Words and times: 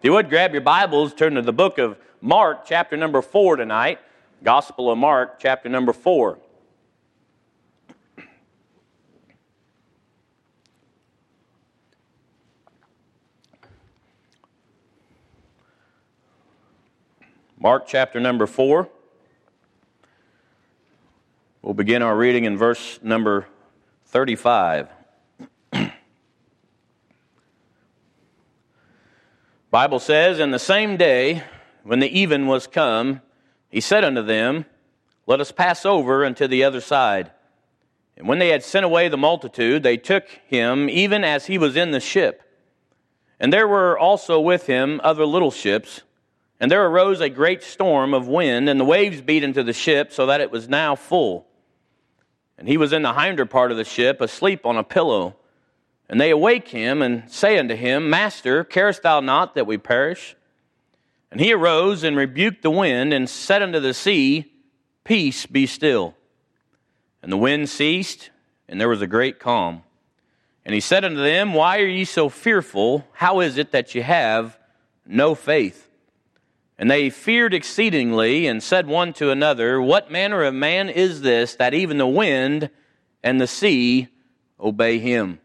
If 0.00 0.04
you 0.06 0.12
would 0.14 0.30
grab 0.30 0.54
your 0.54 0.62
Bibles, 0.62 1.12
turn 1.12 1.34
to 1.34 1.42
the 1.42 1.52
book 1.52 1.76
of 1.76 1.98
Mark, 2.22 2.64
chapter 2.64 2.96
number 2.96 3.20
4 3.20 3.56
tonight. 3.56 3.98
Gospel 4.42 4.90
of 4.90 4.96
Mark, 4.96 5.38
chapter 5.38 5.68
number 5.68 5.92
4. 5.92 6.38
Mark 17.58 17.86
chapter 17.86 18.18
number 18.18 18.46
4. 18.46 18.88
We'll 21.60 21.74
begin 21.74 22.00
our 22.00 22.16
reading 22.16 22.46
in 22.46 22.56
verse 22.56 22.98
number 23.02 23.48
35. 24.06 24.99
Bible 29.70 30.00
says, 30.00 30.40
"In 30.40 30.50
the 30.50 30.58
same 30.58 30.96
day, 30.96 31.44
when 31.84 32.00
the 32.00 32.18
even 32.18 32.46
was 32.46 32.66
come, 32.66 33.20
he 33.68 33.80
said 33.80 34.04
unto 34.04 34.22
them, 34.22 34.66
Let 35.26 35.40
us 35.40 35.52
pass 35.52 35.86
over 35.86 36.24
unto 36.24 36.48
the 36.48 36.64
other 36.64 36.80
side. 36.80 37.30
And 38.16 38.26
when 38.26 38.40
they 38.40 38.48
had 38.48 38.64
sent 38.64 38.84
away 38.84 39.08
the 39.08 39.16
multitude, 39.16 39.82
they 39.82 39.96
took 39.96 40.28
him 40.46 40.90
even 40.90 41.22
as 41.22 41.46
he 41.46 41.56
was 41.56 41.76
in 41.76 41.92
the 41.92 42.00
ship. 42.00 42.42
And 43.38 43.52
there 43.52 43.68
were 43.68 43.96
also 43.98 44.40
with 44.40 44.66
him 44.66 45.00
other 45.04 45.24
little 45.24 45.52
ships. 45.52 46.02
And 46.58 46.70
there 46.70 46.84
arose 46.84 47.20
a 47.20 47.30
great 47.30 47.62
storm 47.62 48.12
of 48.12 48.28
wind, 48.28 48.68
and 48.68 48.78
the 48.78 48.84
waves 48.84 49.22
beat 49.22 49.44
into 49.44 49.62
the 49.62 49.72
ship, 49.72 50.12
so 50.12 50.26
that 50.26 50.40
it 50.40 50.50
was 50.50 50.68
now 50.68 50.96
full. 50.96 51.46
And 52.58 52.68
he 52.68 52.76
was 52.76 52.92
in 52.92 53.02
the 53.02 53.14
hinder 53.14 53.46
part 53.46 53.70
of 53.70 53.78
the 53.78 53.84
ship, 53.84 54.20
asleep 54.20 54.66
on 54.66 54.76
a 54.76 54.84
pillow. 54.84 55.36
And 56.10 56.20
they 56.20 56.30
awake 56.30 56.66
him, 56.66 57.02
and 57.02 57.30
say 57.30 57.56
unto 57.56 57.76
him, 57.76 58.10
Master, 58.10 58.64
carest 58.64 59.04
thou 59.04 59.20
not 59.20 59.54
that 59.54 59.68
we 59.68 59.78
perish? 59.78 60.34
And 61.30 61.40
he 61.40 61.52
arose 61.52 62.02
and 62.02 62.16
rebuked 62.16 62.62
the 62.62 62.70
wind, 62.70 63.12
and 63.12 63.30
said 63.30 63.62
unto 63.62 63.78
the 63.78 63.94
sea, 63.94 64.52
Peace, 65.04 65.46
be 65.46 65.66
still. 65.66 66.16
And 67.22 67.30
the 67.30 67.36
wind 67.36 67.68
ceased, 67.68 68.30
and 68.68 68.80
there 68.80 68.88
was 68.88 69.00
a 69.00 69.06
great 69.06 69.38
calm. 69.38 69.84
And 70.64 70.74
he 70.74 70.80
said 70.80 71.04
unto 71.04 71.22
them, 71.22 71.54
Why 71.54 71.78
are 71.78 71.86
ye 71.86 72.04
so 72.04 72.28
fearful? 72.28 73.06
How 73.12 73.38
is 73.38 73.56
it 73.56 73.70
that 73.70 73.94
ye 73.94 74.00
have 74.00 74.58
no 75.06 75.36
faith? 75.36 75.88
And 76.76 76.90
they 76.90 77.10
feared 77.10 77.54
exceedingly 77.54 78.48
and 78.48 78.60
said 78.60 78.88
one 78.88 79.12
to 79.12 79.30
another, 79.30 79.80
What 79.80 80.10
manner 80.10 80.42
of 80.42 80.54
man 80.54 80.88
is 80.88 81.20
this 81.20 81.54
that 81.54 81.72
even 81.72 81.98
the 81.98 82.06
wind 82.08 82.68
and 83.22 83.40
the 83.40 83.46
sea 83.46 84.08
obey 84.58 84.98
him? 84.98 85.38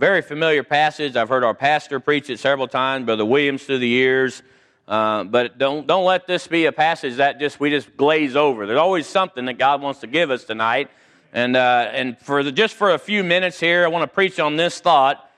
Very 0.00 0.22
familiar 0.22 0.62
passage. 0.62 1.14
I've 1.14 1.28
heard 1.28 1.44
our 1.44 1.52
pastor 1.52 2.00
preach 2.00 2.30
it 2.30 2.38
several 2.38 2.66
times, 2.66 3.04
Brother 3.04 3.26
Williams 3.26 3.64
through 3.64 3.80
the 3.80 3.86
years. 3.86 4.42
Uh, 4.88 5.24
but 5.24 5.58
don't, 5.58 5.86
don't 5.86 6.06
let 6.06 6.26
this 6.26 6.46
be 6.46 6.64
a 6.64 6.72
passage 6.72 7.16
that 7.16 7.38
just 7.38 7.60
we 7.60 7.68
just 7.68 7.98
glaze 7.98 8.34
over. 8.34 8.66
There's 8.66 8.78
always 8.78 9.06
something 9.06 9.44
that 9.44 9.58
God 9.58 9.82
wants 9.82 10.00
to 10.00 10.06
give 10.06 10.30
us 10.30 10.44
tonight. 10.44 10.88
And, 11.34 11.54
uh, 11.54 11.90
and 11.92 12.18
for 12.18 12.42
the, 12.42 12.50
just 12.50 12.76
for 12.76 12.92
a 12.92 12.98
few 12.98 13.22
minutes 13.22 13.60
here, 13.60 13.84
I 13.84 13.88
want 13.88 14.02
to 14.04 14.06
preach 14.14 14.40
on 14.40 14.56
this 14.56 14.80
thought. 14.80 15.30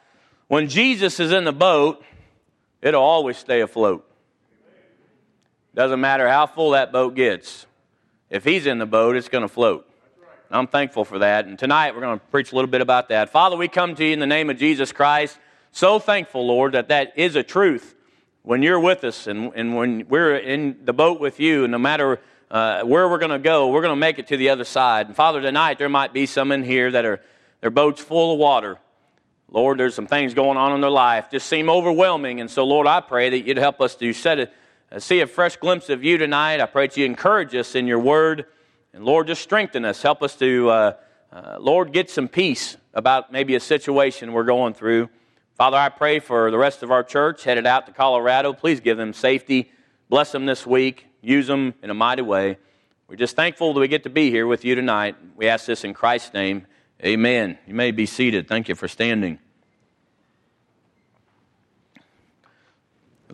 When 0.46 0.68
Jesus 0.68 1.18
is 1.18 1.32
in 1.32 1.42
the 1.42 1.52
boat, 1.52 2.04
it'll 2.80 3.02
always 3.02 3.38
stay 3.38 3.62
afloat. 3.62 4.08
Doesn't 5.74 6.00
matter 6.00 6.28
how 6.28 6.46
full 6.46 6.70
that 6.70 6.92
boat 6.92 7.16
gets. 7.16 7.66
If 8.30 8.44
he's 8.44 8.66
in 8.66 8.78
the 8.78 8.86
boat, 8.86 9.16
it's 9.16 9.28
going 9.28 9.42
to 9.42 9.48
float. 9.48 9.91
I'm 10.54 10.66
thankful 10.66 11.06
for 11.06 11.20
that. 11.20 11.46
And 11.46 11.58
tonight 11.58 11.94
we're 11.94 12.02
going 12.02 12.18
to 12.18 12.26
preach 12.26 12.52
a 12.52 12.54
little 12.54 12.70
bit 12.70 12.82
about 12.82 13.08
that. 13.08 13.30
Father, 13.30 13.56
we 13.56 13.68
come 13.68 13.94
to 13.94 14.04
you 14.04 14.12
in 14.12 14.18
the 14.18 14.26
name 14.26 14.50
of 14.50 14.58
Jesus 14.58 14.92
Christ. 14.92 15.38
So 15.70 15.98
thankful, 15.98 16.46
Lord, 16.46 16.72
that 16.72 16.88
that 16.88 17.14
is 17.16 17.36
a 17.36 17.42
truth. 17.42 17.94
When 18.42 18.62
you're 18.62 18.78
with 18.78 19.02
us 19.02 19.26
and, 19.26 19.50
and 19.54 19.74
when 19.74 20.06
we're 20.08 20.36
in 20.36 20.84
the 20.84 20.92
boat 20.92 21.20
with 21.20 21.40
you, 21.40 21.66
no 21.68 21.78
matter 21.78 22.20
uh, 22.50 22.82
where 22.82 23.08
we're 23.08 23.18
going 23.18 23.30
to 23.30 23.38
go, 23.38 23.68
we're 23.68 23.80
going 23.80 23.92
to 23.92 23.96
make 23.96 24.18
it 24.18 24.26
to 24.26 24.36
the 24.36 24.50
other 24.50 24.64
side. 24.64 25.06
And 25.06 25.16
Father, 25.16 25.40
tonight 25.40 25.78
there 25.78 25.88
might 25.88 26.12
be 26.12 26.26
some 26.26 26.52
in 26.52 26.64
here 26.64 26.90
that 26.90 27.06
are 27.06 27.22
their 27.62 27.70
boat's 27.70 28.02
full 28.02 28.34
of 28.34 28.38
water. 28.38 28.76
Lord, 29.48 29.78
there's 29.78 29.94
some 29.94 30.06
things 30.06 30.34
going 30.34 30.58
on 30.58 30.74
in 30.74 30.82
their 30.82 30.90
life 30.90 31.30
just 31.30 31.46
seem 31.46 31.70
overwhelming. 31.70 32.42
And 32.42 32.50
so, 32.50 32.64
Lord, 32.64 32.86
I 32.86 33.00
pray 33.00 33.30
that 33.30 33.46
you'd 33.46 33.56
help 33.56 33.80
us 33.80 33.94
to 33.96 34.12
set 34.12 34.52
uh, 34.90 34.98
see 34.98 35.20
a 35.20 35.26
fresh 35.26 35.56
glimpse 35.56 35.88
of 35.88 36.04
you 36.04 36.18
tonight. 36.18 36.60
I 36.60 36.66
pray 36.66 36.88
that 36.88 36.96
you 36.98 37.06
encourage 37.06 37.54
us 37.54 37.74
in 37.74 37.86
your 37.86 38.00
word. 38.00 38.44
And 38.94 39.04
Lord, 39.04 39.26
just 39.26 39.42
strengthen 39.42 39.84
us. 39.84 40.02
Help 40.02 40.22
us 40.22 40.36
to, 40.36 40.68
uh, 40.68 40.92
uh, 41.32 41.56
Lord, 41.58 41.92
get 41.92 42.10
some 42.10 42.28
peace 42.28 42.76
about 42.92 43.32
maybe 43.32 43.54
a 43.54 43.60
situation 43.60 44.32
we're 44.32 44.44
going 44.44 44.74
through. 44.74 45.08
Father, 45.56 45.78
I 45.78 45.88
pray 45.88 46.18
for 46.18 46.50
the 46.50 46.58
rest 46.58 46.82
of 46.82 46.90
our 46.90 47.02
church 47.02 47.44
headed 47.44 47.66
out 47.66 47.86
to 47.86 47.92
Colorado. 47.92 48.52
Please 48.52 48.80
give 48.80 48.98
them 48.98 49.12
safety. 49.12 49.70
Bless 50.08 50.32
them 50.32 50.44
this 50.44 50.66
week. 50.66 51.06
Use 51.22 51.46
them 51.46 51.74
in 51.82 51.88
a 51.88 51.94
mighty 51.94 52.22
way. 52.22 52.58
We're 53.08 53.16
just 53.16 53.36
thankful 53.36 53.72
that 53.72 53.80
we 53.80 53.88
get 53.88 54.02
to 54.04 54.10
be 54.10 54.30
here 54.30 54.46
with 54.46 54.64
you 54.64 54.74
tonight. 54.74 55.16
We 55.36 55.48
ask 55.48 55.64
this 55.66 55.84
in 55.84 55.94
Christ's 55.94 56.34
name. 56.34 56.66
Amen. 57.02 57.58
You 57.66 57.74
may 57.74 57.92
be 57.92 58.06
seated. 58.06 58.46
Thank 58.46 58.68
you 58.68 58.74
for 58.74 58.88
standing. 58.88 59.38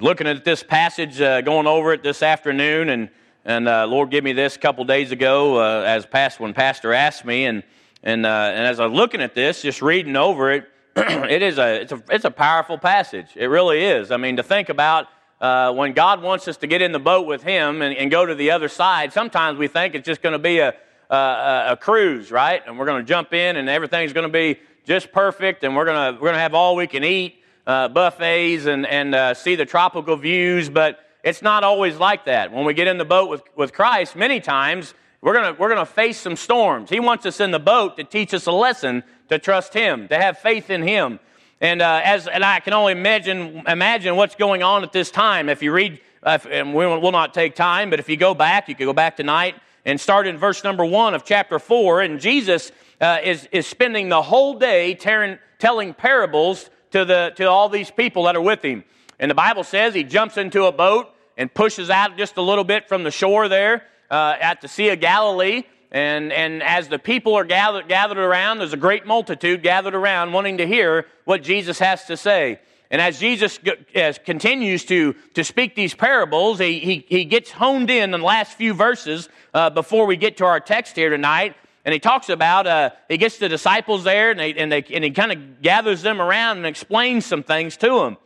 looking 0.01 0.29
at 0.29 0.45
this 0.45 0.63
passage, 0.63 1.21
uh, 1.21 1.41
going 1.41 1.67
over 1.67 1.93
it 1.93 2.03
this 2.05 2.23
afternoon, 2.23 2.89
and 2.89 3.11
and 3.49 3.67
uh, 3.67 3.87
Lord 3.87 4.11
gave 4.11 4.23
me 4.23 4.35
this 4.35 4.57
a 4.57 4.59
couple 4.59 4.85
days 4.85 5.11
ago 5.11 5.59
uh, 5.59 5.83
as 5.83 6.05
past 6.05 6.39
when 6.39 6.53
Pastor 6.53 6.93
asked 6.93 7.25
me, 7.25 7.47
and 7.47 7.63
and 8.03 8.27
uh, 8.27 8.53
and 8.55 8.67
as 8.67 8.79
I'm 8.79 8.93
looking 8.93 9.23
at 9.23 9.35
this, 9.35 9.63
just 9.63 9.81
reading 9.81 10.17
over 10.17 10.53
it, 10.53 10.69
it 10.97 11.41
is 11.41 11.57
a 11.57 11.81
it's 11.81 11.93
a 11.93 12.03
it's 12.11 12.27
a 12.27 12.31
powerful 12.31 12.77
passage. 12.77 13.29
It 13.35 13.47
really 13.47 13.83
is. 13.83 14.11
I 14.13 14.19
mean, 14.19 14.37
to 14.37 14.43
think 14.43 14.69
about. 14.69 15.09
Uh, 15.41 15.73
when 15.73 15.93
God 15.93 16.21
wants 16.21 16.49
us 16.49 16.57
to 16.57 16.67
get 16.67 16.83
in 16.83 16.91
the 16.91 16.99
boat 16.99 17.25
with 17.25 17.45
Him 17.45 17.81
and, 17.81 17.97
and 17.97 18.11
go 18.11 18.27
to 18.27 18.35
the 18.35 18.51
other 18.51 18.67
side, 18.67 19.13
sometimes 19.13 19.57
we 19.57 19.69
think 19.69 19.95
it's 19.95 20.05
just 20.05 20.21
going 20.21 20.33
to 20.33 20.39
be 20.41 20.59
a, 20.59 20.75
a, 21.09 21.67
a 21.69 21.79
cruise, 21.81 22.33
right? 22.33 22.61
And 22.67 22.77
we're 22.77 22.87
going 22.87 23.05
to 23.05 23.09
jump 23.09 23.33
in 23.33 23.55
and 23.55 23.69
everything's 23.69 24.13
going 24.13 24.27
to 24.27 24.33
be 24.33 24.59
just 24.85 25.13
perfect 25.13 25.63
and 25.63 25.77
we're 25.77 25.85
going 25.85 26.17
to, 26.17 26.21
we're 26.21 26.33
to 26.33 26.39
have 26.41 26.55
all 26.55 26.75
we 26.75 26.89
can 26.89 27.05
eat 27.05 27.37
uh, 27.69 27.87
buffets 27.87 28.67
and, 28.67 28.85
and 28.85 29.15
uh, 29.15 29.33
see 29.33 29.55
the 29.55 29.65
tropical 29.65 30.17
views, 30.17 30.69
but 30.69 31.08
it's 31.23 31.43
not 31.43 31.65
always 31.65 31.97
like 31.97 32.25
that. 32.27 32.53
When 32.53 32.65
we 32.65 32.75
get 32.75 32.87
in 32.87 32.99
the 32.99 33.05
boat 33.05 33.29
with, 33.29 33.43
with 33.57 33.73
Christ, 33.73 34.17
many 34.17 34.41
times 34.41 34.95
we're 35.21 35.35
going 35.35 35.57
we're 35.59 35.69
gonna 35.69 35.87
face 35.87 36.19
some 36.19 36.37
storms. 36.37 36.91
He 36.91 37.01
wants 37.01 37.27
us 37.27 37.41
in 37.41 37.51
the 37.51 37.59
boat 37.59 37.97
to 37.97 38.05
teach 38.05 38.33
us 38.35 38.47
a 38.47 38.53
lesson 38.53 39.03
to 39.29 39.39
trust 39.39 39.75
Him, 39.75 40.09
to 40.09 40.17
have 40.17 40.39
faith 40.39 40.71
in 40.71 40.83
Him. 40.83 41.21
And, 41.61 41.83
uh, 41.83 42.01
as, 42.05 42.29
and 42.29 42.45
I 42.45 42.61
can 42.61 42.73
only 42.73 42.93
imagine, 42.93 43.65
imagine 43.67 44.17
what's 44.17 44.37
going 44.37 44.63
on 44.63 44.85
at 44.85 44.93
this 44.93 45.11
time. 45.11 45.49
If 45.49 45.63
you 45.63 45.73
read, 45.73 46.01
uh, 46.23 46.39
and 46.51 46.73
we 46.73 46.87
will 46.87 47.13
not 47.13 47.35
take 47.35 47.55
time, 47.55 47.91
but 47.91 47.99
if 47.99 48.09
you 48.09 48.17
go 48.17 48.35
back, 48.35 48.69
you 48.69 48.75
can 48.75 48.87
go 48.87 48.93
back 48.93 49.17
tonight 49.17 49.57
and 49.85 50.01
start 50.01 50.27
in 50.27 50.39
verse 50.39 50.63
number 50.63 50.85
one 50.85 51.15
of 51.15 51.25
chapter 51.25 51.59
four. 51.59 52.01
And 52.01 52.21
Jesus 52.21 52.71
uh, 53.01 53.19
is, 53.23 53.49
is 53.51 53.67
spending 53.67 54.09
the 54.09 54.23
whole 54.23 54.59
day 54.59 54.95
tearing, 54.95 55.39
telling 55.59 55.95
parables 55.95 56.71
to, 56.93 57.05
the, 57.05 57.33
to 57.37 57.45
all 57.45 57.69
these 57.69 57.91
people 57.91 58.25
that 58.25 58.37
are 58.37 58.43
with 58.43 58.63
him. 58.63 58.85
And 59.19 59.31
the 59.31 59.35
Bible 59.35 59.65
says 59.65 59.95
he 59.95 60.05
jumps 60.05 60.37
into 60.37 60.65
a 60.65 60.73
boat 60.73 61.09
and 61.37 61.53
pushes 61.53 61.91
out 61.91 62.17
just 62.17 62.37
a 62.37 62.43
little 62.43 62.65
bit 62.65 62.89
from 62.89 63.03
the 63.03 63.11
shore 63.11 63.49
there 63.49 63.85
uh, 64.11 64.37
at 64.41 64.61
the 64.61 64.69
Sea 64.69 64.91
of 64.91 65.01
Galilee. 65.01 65.65
And, 65.91 66.33
and 66.33 66.63
as 66.63 66.89
the 66.89 66.99
people 66.99 67.35
are 67.35 67.45
gathered, 67.45 67.89
gathered 67.89 68.19
around, 68.19 68.59
there's 68.59 68.73
a 68.73 68.79
great 68.79 69.07
multitude 69.07 69.63
gathered 69.63 69.95
around 69.95 70.33
wanting 70.33 70.59
to 70.59 70.67
hear 70.67 71.07
what 71.25 71.43
Jesus 71.43 71.79
has 71.79 72.05
to 72.07 72.17
say. 72.17 72.61
And 72.91 73.03
as 73.03 73.19
Jesus 73.19 73.59
as 73.95 74.19
continues 74.19 74.85
to, 74.87 75.15
to 75.35 75.45
speak 75.45 75.75
these 75.75 75.95
parables, 75.95 76.59
he, 76.59 76.79
he, 76.79 77.07
he 77.09 77.25
gets 77.25 77.51
honed 77.51 77.91
in 77.91 78.15
in 78.15 78.21
the 78.21 78.27
last 78.27 78.53
few 78.55 78.73
verses 78.73 79.29
uh, 79.53 79.71
before 79.71 80.07
we 80.07 80.17
get 80.17 80.39
to 80.39 80.45
our 80.45 80.61
text 80.61 80.97
here 80.97 81.11
tonight 81.11 81.55
and 81.85 81.93
he 81.95 82.01
talks 82.01 82.29
about 82.29 82.67
uh, 82.67 82.91
he 83.09 83.17
gets 83.17 83.39
the 83.39 83.49
disciples 83.49 84.05
there 84.05 84.31
and, 84.31 84.39
they, 84.39 84.53
and, 84.53 84.71
they, 84.71 84.83
and 84.93 85.03
he 85.03 85.11
kind 85.11 85.33
of 85.33 85.63
gathers 85.63 86.03
them 86.03 86.21
around 86.21 86.59
and 86.59 86.67
explains 86.67 87.25
some 87.25 87.43
things 87.43 87.79
to 87.79 88.01
them 88.01 88.19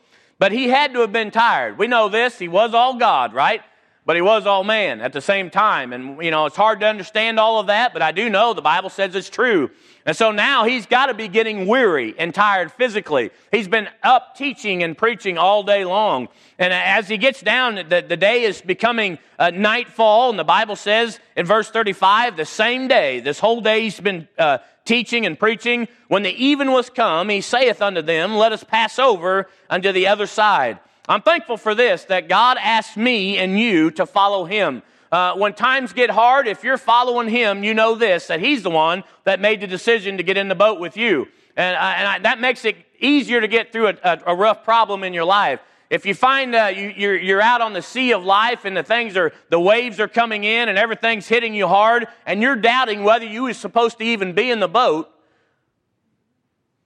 but 0.42 0.50
he 0.50 0.66
had 0.66 0.92
to 0.92 0.98
have 1.03 1.12
been 1.12 1.30
tired. 1.30 1.78
We 1.78 1.87
know 1.87 2.08
this. 2.08 2.37
He 2.37 2.49
was 2.49 2.75
all 2.75 2.96
god 2.96 3.32
right 3.32 3.62
but 4.04 4.16
he 4.16 4.22
was 4.22 4.46
all 4.46 4.64
man 4.64 5.00
at 5.00 5.12
the 5.12 5.20
same 5.20 5.50
time 5.50 5.93
and 5.93 6.22
you 6.22 6.31
know 6.31 6.46
it's 6.46 6.56
hard 6.56 6.81
to 6.81 6.87
understand 6.87 7.38
all 7.38 7.58
of 7.60 7.66
that 7.66 7.93
but 7.93 8.02
i 8.02 8.12
do 8.12 8.28
know 8.28 8.54
the 8.54 8.62
bible 8.62 8.90
says 8.90 9.14
it's 9.14 9.31
true 9.31 9.70
and 10.04 10.16
so 10.16 10.32
now 10.32 10.64
he's 10.64 10.87
got 10.87 11.06
to 11.06 11.14
be 11.14 11.28
getting 11.28 11.66
weary 11.66 12.14
and 12.19 12.34
tired 12.34 12.72
physically. 12.72 13.31
He's 13.52 13.69
been 13.69 13.88
up 14.02 14.37
teaching 14.37 14.82
and 14.82 14.99
preaching 14.99 15.38
all 15.38 15.62
day 15.62 15.84
long. 15.84 16.28
And 16.58 16.72
as 16.72 17.08
he 17.08 17.19
gets 17.19 17.40
down, 17.40 17.76
the, 17.76 18.04
the 18.06 18.16
day 18.16 18.43
is 18.43 18.60
becoming 18.60 19.19
uh, 19.38 19.50
nightfall. 19.50 20.31
And 20.31 20.38
the 20.38 20.44
Bible 20.44 20.75
says 20.75 21.20
in 21.37 21.46
verse 21.46 21.70
35, 21.70 22.37
the 22.37 22.44
same 22.44 22.88
day, 22.88 23.20
this 23.20 23.38
whole 23.38 23.60
day 23.60 23.82
he's 23.82 24.00
been 24.00 24.26
uh, 24.38 24.58
teaching 24.84 25.25
and 25.25 25.38
preaching. 25.38 25.87
When 26.08 26.25
the 26.25 26.34
even 26.44 26.72
was 26.72 26.90
come, 26.90 27.28
he 27.28 27.40
saith 27.40 27.81
unto 27.81 28.02
them, 28.02 28.37
Let 28.37 28.50
us 28.50 28.64
pass 28.64 28.98
over 28.98 29.48
unto 29.70 29.93
the 29.93 30.08
other 30.08 30.26
side. 30.26 30.81
I'm 31.08 31.22
thankful 31.22 31.56
for 31.56 31.75
this, 31.75 32.04
that 32.04 32.28
God 32.28 32.58
asked 32.60 32.96
me 32.96 33.37
and 33.38 33.58
you 33.58 33.90
to 33.93 34.06
follow 34.06 34.44
him. 34.44 34.82
Uh, 35.10 35.34
when 35.34 35.52
times 35.52 35.93
get 35.93 36.10
hard, 36.10 36.46
if 36.46 36.64
you're 36.64 36.78
following 36.78 37.28
him, 37.28 37.64
you 37.64 37.75
know 37.75 37.94
this, 37.94 38.28
that 38.28 38.40
he's 38.40 38.62
the 38.62 38.70
one 38.70 39.04
that 39.25 39.40
made 39.40 39.60
the 39.60 39.66
decision 39.66 40.16
to 40.16 40.22
get 40.22 40.37
in 40.37 40.49
the 40.49 40.54
boat 40.54 40.81
with 40.81 40.96
you. 40.96 41.26
And, 41.56 41.76
uh, 41.76 41.94
and 41.96 42.08
I, 42.08 42.19
that 42.20 42.40
makes 42.40 42.64
it 42.64 42.76
easier 42.99 43.40
to 43.40 43.49
get 43.49 43.72
through 43.72 43.88
a, 43.88 43.96
a, 44.02 44.22
a 44.28 44.34
rough 44.34 44.64
problem 44.64 45.04
in 45.04 45.12
your 45.12 45.25
life. 45.25 45.60
if 45.93 46.06
you 46.06 46.14
find 46.14 46.54
uh, 46.54 46.72
you, 46.75 46.94
you're, 46.96 47.19
you're 47.19 47.43
out 47.43 47.60
on 47.60 47.75
the 47.75 47.82
sea 47.82 48.14
of 48.14 48.25
life 48.25 48.64
and 48.64 48.75
the 48.75 48.82
things 48.82 49.14
are, 49.14 49.31
the 49.50 49.60
waves 49.60 50.00
are 50.00 50.08
coming 50.08 50.43
in 50.43 50.70
and 50.70 50.78
everything's 50.78 51.28
hitting 51.28 51.52
you 51.52 51.69
hard 51.69 52.06
and 52.25 52.40
you're 52.40 52.56
doubting 52.56 53.05
whether 53.05 53.26
you 53.26 53.43
were 53.43 53.52
supposed 53.52 53.98
to 53.98 54.05
even 54.05 54.32
be 54.32 54.50
in 54.50 54.58
the 54.58 54.69
boat, 54.69 55.10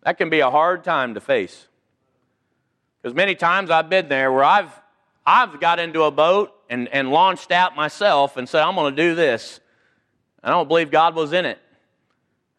that 0.03 0.19
can 0.19 0.29
be 0.29 0.41
a 0.41 0.51
hard 0.51 0.83
time 0.83 1.15
to 1.15 1.21
face. 1.21 1.69
Because 3.07 3.15
many 3.15 3.37
times 3.37 3.71
I've 3.71 3.89
been 3.89 4.09
there 4.09 4.33
where 4.33 4.43
I've, 4.43 4.73
I've 5.25 5.61
got 5.61 5.79
into 5.79 6.03
a 6.03 6.11
boat 6.11 6.53
and, 6.69 6.89
and 6.89 7.09
launched 7.09 7.53
out 7.53 7.77
myself 7.77 8.37
and 8.37 8.49
said, 8.49 8.63
I'm 8.63 8.75
going 8.75 8.97
to 8.97 9.01
do 9.01 9.15
this. 9.15 9.61
I 10.43 10.51
don't 10.51 10.67
believe 10.67 10.91
God 10.91 11.15
was 11.15 11.33
in 11.33 11.47
it. 11.47 11.61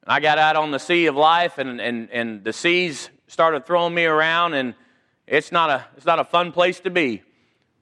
I 0.06 0.22
got 0.22 0.38
out 0.38 0.56
on 0.56 0.72
the 0.72 0.78
sea 0.78 1.08
of 1.08 1.18
life 1.18 1.58
and, 1.58 1.82
and, 1.82 2.10
and 2.12 2.46
the 2.46 2.54
seas 2.54 3.10
started 3.28 3.66
throwing 3.66 3.94
me 3.94 4.06
around 4.06 4.54
and 4.54 4.74
it's 5.28 5.52
not 5.52 5.70
a, 5.70 5.86
it's 5.98 6.06
not 6.06 6.18
a 6.18 6.24
fun 6.24 6.54
place 6.54 6.80
to 6.80 6.90
be. 6.90 7.24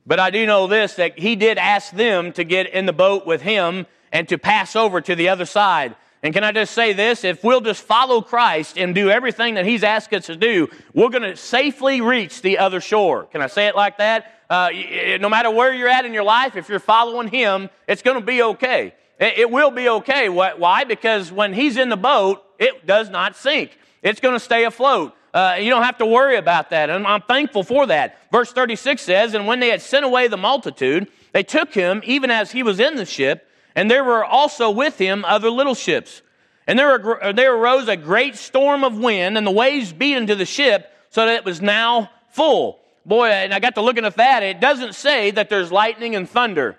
But 0.07 0.19
I 0.19 0.31
do 0.31 0.43
know 0.47 0.65
this, 0.65 0.95
that 0.95 1.19
he 1.19 1.35
did 1.35 1.59
ask 1.59 1.91
them 1.91 2.31
to 2.31 2.43
get 2.43 2.73
in 2.73 2.87
the 2.87 2.93
boat 2.93 3.27
with 3.27 3.43
him 3.43 3.85
and 4.11 4.27
to 4.29 4.39
pass 4.39 4.75
over 4.75 5.01
to 5.01 5.13
the 5.13 5.29
other 5.29 5.45
side. 5.45 5.95
And 6.25 6.33
can 6.33 6.43
I 6.43 6.51
just 6.51 6.73
say 6.73 6.91
this? 6.91 7.23
If 7.23 7.43
we'll 7.43 7.61
just 7.61 7.83
follow 7.83 8.19
Christ 8.19 8.79
and 8.79 8.95
do 8.95 9.11
everything 9.11 9.53
that 9.53 9.65
He's 9.67 9.83
asked 9.83 10.11
us 10.11 10.25
to 10.25 10.35
do, 10.35 10.67
we're 10.91 11.09
going 11.09 11.21
to 11.21 11.35
safely 11.35 12.01
reach 12.01 12.41
the 12.41 12.57
other 12.57 12.81
shore. 12.81 13.25
Can 13.25 13.43
I 13.43 13.47
say 13.47 13.67
it 13.67 13.75
like 13.75 13.99
that? 13.99 14.31
Uh, 14.49 14.71
no 15.19 15.29
matter 15.29 15.51
where 15.51 15.71
you're 15.71 15.87
at 15.87 16.03
in 16.03 16.13
your 16.13 16.23
life, 16.23 16.55
if 16.55 16.67
you're 16.67 16.79
following 16.79 17.27
Him, 17.27 17.69
it's 17.87 18.01
going 18.01 18.19
to 18.19 18.25
be 18.25 18.41
okay. 18.41 18.95
It, 19.19 19.51
will 19.51 19.69
be 19.69 19.87
okay. 19.87 20.27
Why? 20.27 20.83
Because 20.83 21.31
when 21.31 21.53
He's 21.53 21.77
in 21.77 21.89
the 21.89 21.95
boat, 21.95 22.43
it 22.57 22.87
does 22.87 23.11
not 23.11 23.35
sink. 23.35 23.77
It's 24.01 24.19
going 24.19 24.33
to 24.33 24.39
stay 24.39 24.63
afloat. 24.63 25.13
Uh, 25.31 25.57
you 25.59 25.69
don't 25.69 25.83
have 25.83 25.99
to 25.99 26.07
worry 26.07 26.37
about 26.37 26.71
that. 26.71 26.89
And 26.89 27.05
I'm 27.05 27.21
thankful 27.21 27.61
for 27.61 27.85
that. 27.85 28.17
Verse 28.31 28.51
36 28.51 28.99
says, 28.99 29.35
And 29.35 29.45
when 29.45 29.59
they 29.59 29.69
had 29.69 29.83
sent 29.83 30.03
away 30.03 30.27
the 30.27 30.37
multitude, 30.37 31.07
they 31.33 31.43
took 31.43 31.71
him 31.71 32.01
even 32.03 32.31
as 32.31 32.51
he 32.51 32.63
was 32.63 32.79
in 32.79 32.95
the 32.95 33.05
ship, 33.05 33.47
and 33.75 33.91
there 33.91 34.03
were 34.03 34.23
also 34.23 34.71
with 34.71 34.97
him 34.97 35.25
other 35.25 35.49
little 35.49 35.75
ships. 35.75 36.21
And 36.67 36.79
there, 36.79 37.33
there 37.33 37.55
arose 37.55 37.87
a 37.87 37.95
great 37.95 38.35
storm 38.35 38.83
of 38.83 38.97
wind, 38.97 39.37
and 39.37 39.45
the 39.45 39.51
waves 39.51 39.93
beat 39.93 40.15
into 40.15 40.35
the 40.35 40.45
ship 40.45 40.91
so 41.09 41.25
that 41.25 41.35
it 41.35 41.45
was 41.45 41.61
now 41.61 42.09
full. 42.31 42.79
Boy, 43.05 43.27
and 43.27 43.53
I 43.53 43.59
got 43.59 43.75
to 43.75 43.81
looking 43.81 44.05
at 44.05 44.17
that. 44.17 44.41
It 44.41 44.59
doesn't 44.59 44.95
say 44.95 45.29
that 45.31 45.49
there's 45.49 45.71
lightning 45.71 46.15
and 46.15 46.27
thunder. 46.27 46.77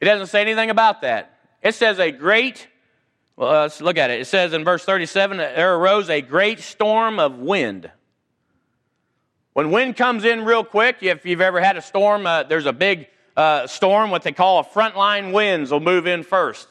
It 0.00 0.06
doesn't 0.06 0.26
say 0.28 0.40
anything 0.40 0.70
about 0.70 1.02
that. 1.02 1.38
It 1.62 1.74
says 1.74 1.98
a 1.98 2.10
great 2.10 2.66
well, 3.38 3.50
uh, 3.50 3.62
let's 3.62 3.80
look 3.80 3.96
at 3.96 4.10
it. 4.10 4.20
It 4.20 4.24
says 4.24 4.52
in 4.52 4.64
verse 4.64 4.84
37 4.84 5.36
there 5.36 5.76
arose 5.76 6.10
a 6.10 6.20
great 6.20 6.58
storm 6.58 7.20
of 7.20 7.38
wind. 7.38 7.88
When 9.52 9.70
wind 9.70 9.96
comes 9.96 10.24
in 10.24 10.44
real 10.44 10.64
quick, 10.64 10.96
if 11.02 11.24
you've 11.24 11.40
ever 11.40 11.60
had 11.60 11.76
a 11.76 11.82
storm, 11.82 12.26
uh, 12.26 12.42
there's 12.42 12.66
a 12.66 12.72
big 12.72 13.06
uh, 13.38 13.68
storm, 13.68 14.10
what 14.10 14.24
they 14.24 14.32
call 14.32 14.58
a 14.58 14.64
frontline 14.64 15.32
winds 15.32 15.70
will 15.70 15.78
move 15.78 16.08
in 16.08 16.24
first. 16.24 16.66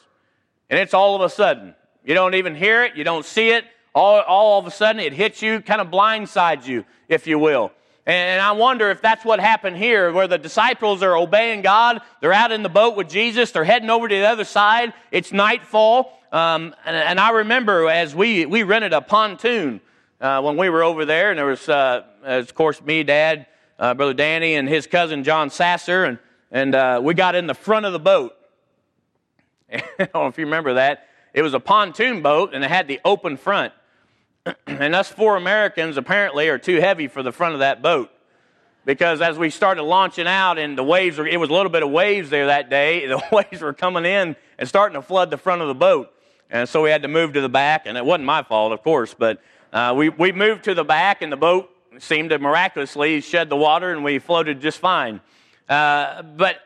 And 0.68 0.78
it's 0.78 0.92
all 0.92 1.16
of 1.16 1.22
a 1.22 1.30
sudden. 1.30 1.74
You 2.04 2.12
don't 2.12 2.34
even 2.34 2.54
hear 2.54 2.84
it, 2.84 2.94
you 2.94 3.04
don't 3.04 3.24
see 3.24 3.48
it. 3.48 3.64
All, 3.94 4.20
all 4.20 4.58
of 4.60 4.66
a 4.66 4.70
sudden, 4.70 5.00
it 5.00 5.14
hits 5.14 5.40
you, 5.40 5.62
kind 5.62 5.80
of 5.80 5.88
blindsides 5.88 6.66
you, 6.66 6.84
if 7.08 7.26
you 7.26 7.38
will. 7.38 7.72
And 8.04 8.40
I 8.40 8.52
wonder 8.52 8.90
if 8.90 9.00
that's 9.00 9.24
what 9.24 9.40
happened 9.40 9.78
here, 9.78 10.12
where 10.12 10.28
the 10.28 10.36
disciples 10.36 11.02
are 11.02 11.16
obeying 11.16 11.62
God. 11.62 12.02
They're 12.20 12.34
out 12.34 12.52
in 12.52 12.62
the 12.62 12.68
boat 12.68 12.96
with 12.96 13.08
Jesus. 13.08 13.50
They're 13.50 13.64
heading 13.64 13.88
over 13.88 14.06
to 14.06 14.14
the 14.14 14.28
other 14.28 14.44
side. 14.44 14.92
It's 15.10 15.32
nightfall. 15.32 16.18
Um, 16.30 16.74
and, 16.84 16.94
and, 16.94 17.18
I 17.18 17.30
remember 17.30 17.88
as 17.88 18.14
we, 18.14 18.44
we 18.44 18.62
rented 18.62 18.92
a 18.92 19.00
pontoon 19.00 19.80
uh, 20.20 20.42
when 20.42 20.58
we 20.58 20.68
were 20.68 20.82
over 20.82 21.06
there, 21.06 21.30
and 21.30 21.38
there 21.38 21.46
was, 21.46 21.66
uh, 21.66 22.04
of 22.22 22.54
course, 22.54 22.82
me, 22.82 23.04
Dad, 23.04 23.46
uh, 23.78 23.94
Brother 23.94 24.12
Danny, 24.12 24.54
and 24.54 24.68
his 24.68 24.86
cousin 24.86 25.24
John 25.24 25.48
Sasser, 25.48 26.04
and, 26.04 26.18
and 26.50 26.74
uh, 26.74 27.00
we 27.02 27.14
got 27.14 27.34
in 27.34 27.46
the 27.46 27.54
front 27.54 27.86
of 27.86 27.92
the 27.92 27.98
boat. 27.98 28.34
I 29.72 29.82
don't 29.98 30.14
know 30.14 30.26
if 30.26 30.38
you 30.38 30.44
remember 30.44 30.74
that. 30.74 31.08
It 31.34 31.42
was 31.42 31.54
a 31.54 31.60
pontoon 31.60 32.22
boat, 32.22 32.54
and 32.54 32.64
it 32.64 32.70
had 32.70 32.88
the 32.88 33.00
open 33.04 33.36
front. 33.36 33.72
and 34.66 34.94
us 34.94 35.08
four 35.08 35.36
Americans 35.36 35.96
apparently 35.96 36.48
are 36.48 36.58
too 36.58 36.80
heavy 36.80 37.08
for 37.08 37.22
the 37.22 37.32
front 37.32 37.54
of 37.54 37.60
that 37.60 37.82
boat 37.82 38.10
because 38.88 39.20
as 39.20 39.36
we 39.36 39.50
started 39.50 39.82
launching 39.82 40.26
out 40.26 40.56
and 40.56 40.78
the 40.78 40.82
waves 40.82 41.18
were, 41.18 41.26
it 41.26 41.38
was 41.38 41.50
a 41.50 41.52
little 41.52 41.70
bit 41.70 41.82
of 41.82 41.90
waves 41.90 42.30
there 42.30 42.46
that 42.46 42.70
day, 42.70 43.06
the 43.08 43.22
waves 43.30 43.60
were 43.60 43.74
coming 43.74 44.06
in 44.06 44.34
and 44.58 44.66
starting 44.66 44.94
to 44.94 45.02
flood 45.02 45.30
the 45.30 45.36
front 45.36 45.60
of 45.60 45.68
the 45.68 45.74
boat. 45.74 46.10
And 46.48 46.66
so 46.66 46.82
we 46.82 46.88
had 46.88 47.02
to 47.02 47.08
move 47.08 47.34
to 47.34 47.42
the 47.42 47.50
back, 47.50 47.84
and 47.84 47.98
it 47.98 48.04
wasn't 48.06 48.24
my 48.24 48.42
fault, 48.42 48.72
of 48.72 48.82
course, 48.82 49.12
but 49.12 49.42
uh, 49.74 49.92
we, 49.94 50.08
we 50.08 50.32
moved 50.32 50.64
to 50.64 50.72
the 50.72 50.84
back, 50.84 51.20
and 51.20 51.30
the 51.30 51.36
boat 51.36 51.68
seemed 51.98 52.30
to 52.30 52.38
miraculously 52.38 53.20
shed 53.20 53.50
the 53.50 53.56
water, 53.56 53.92
and 53.92 54.02
we 54.02 54.18
floated 54.18 54.62
just 54.62 54.78
fine. 54.78 55.20
Uh, 55.68 56.22
but, 56.22 56.56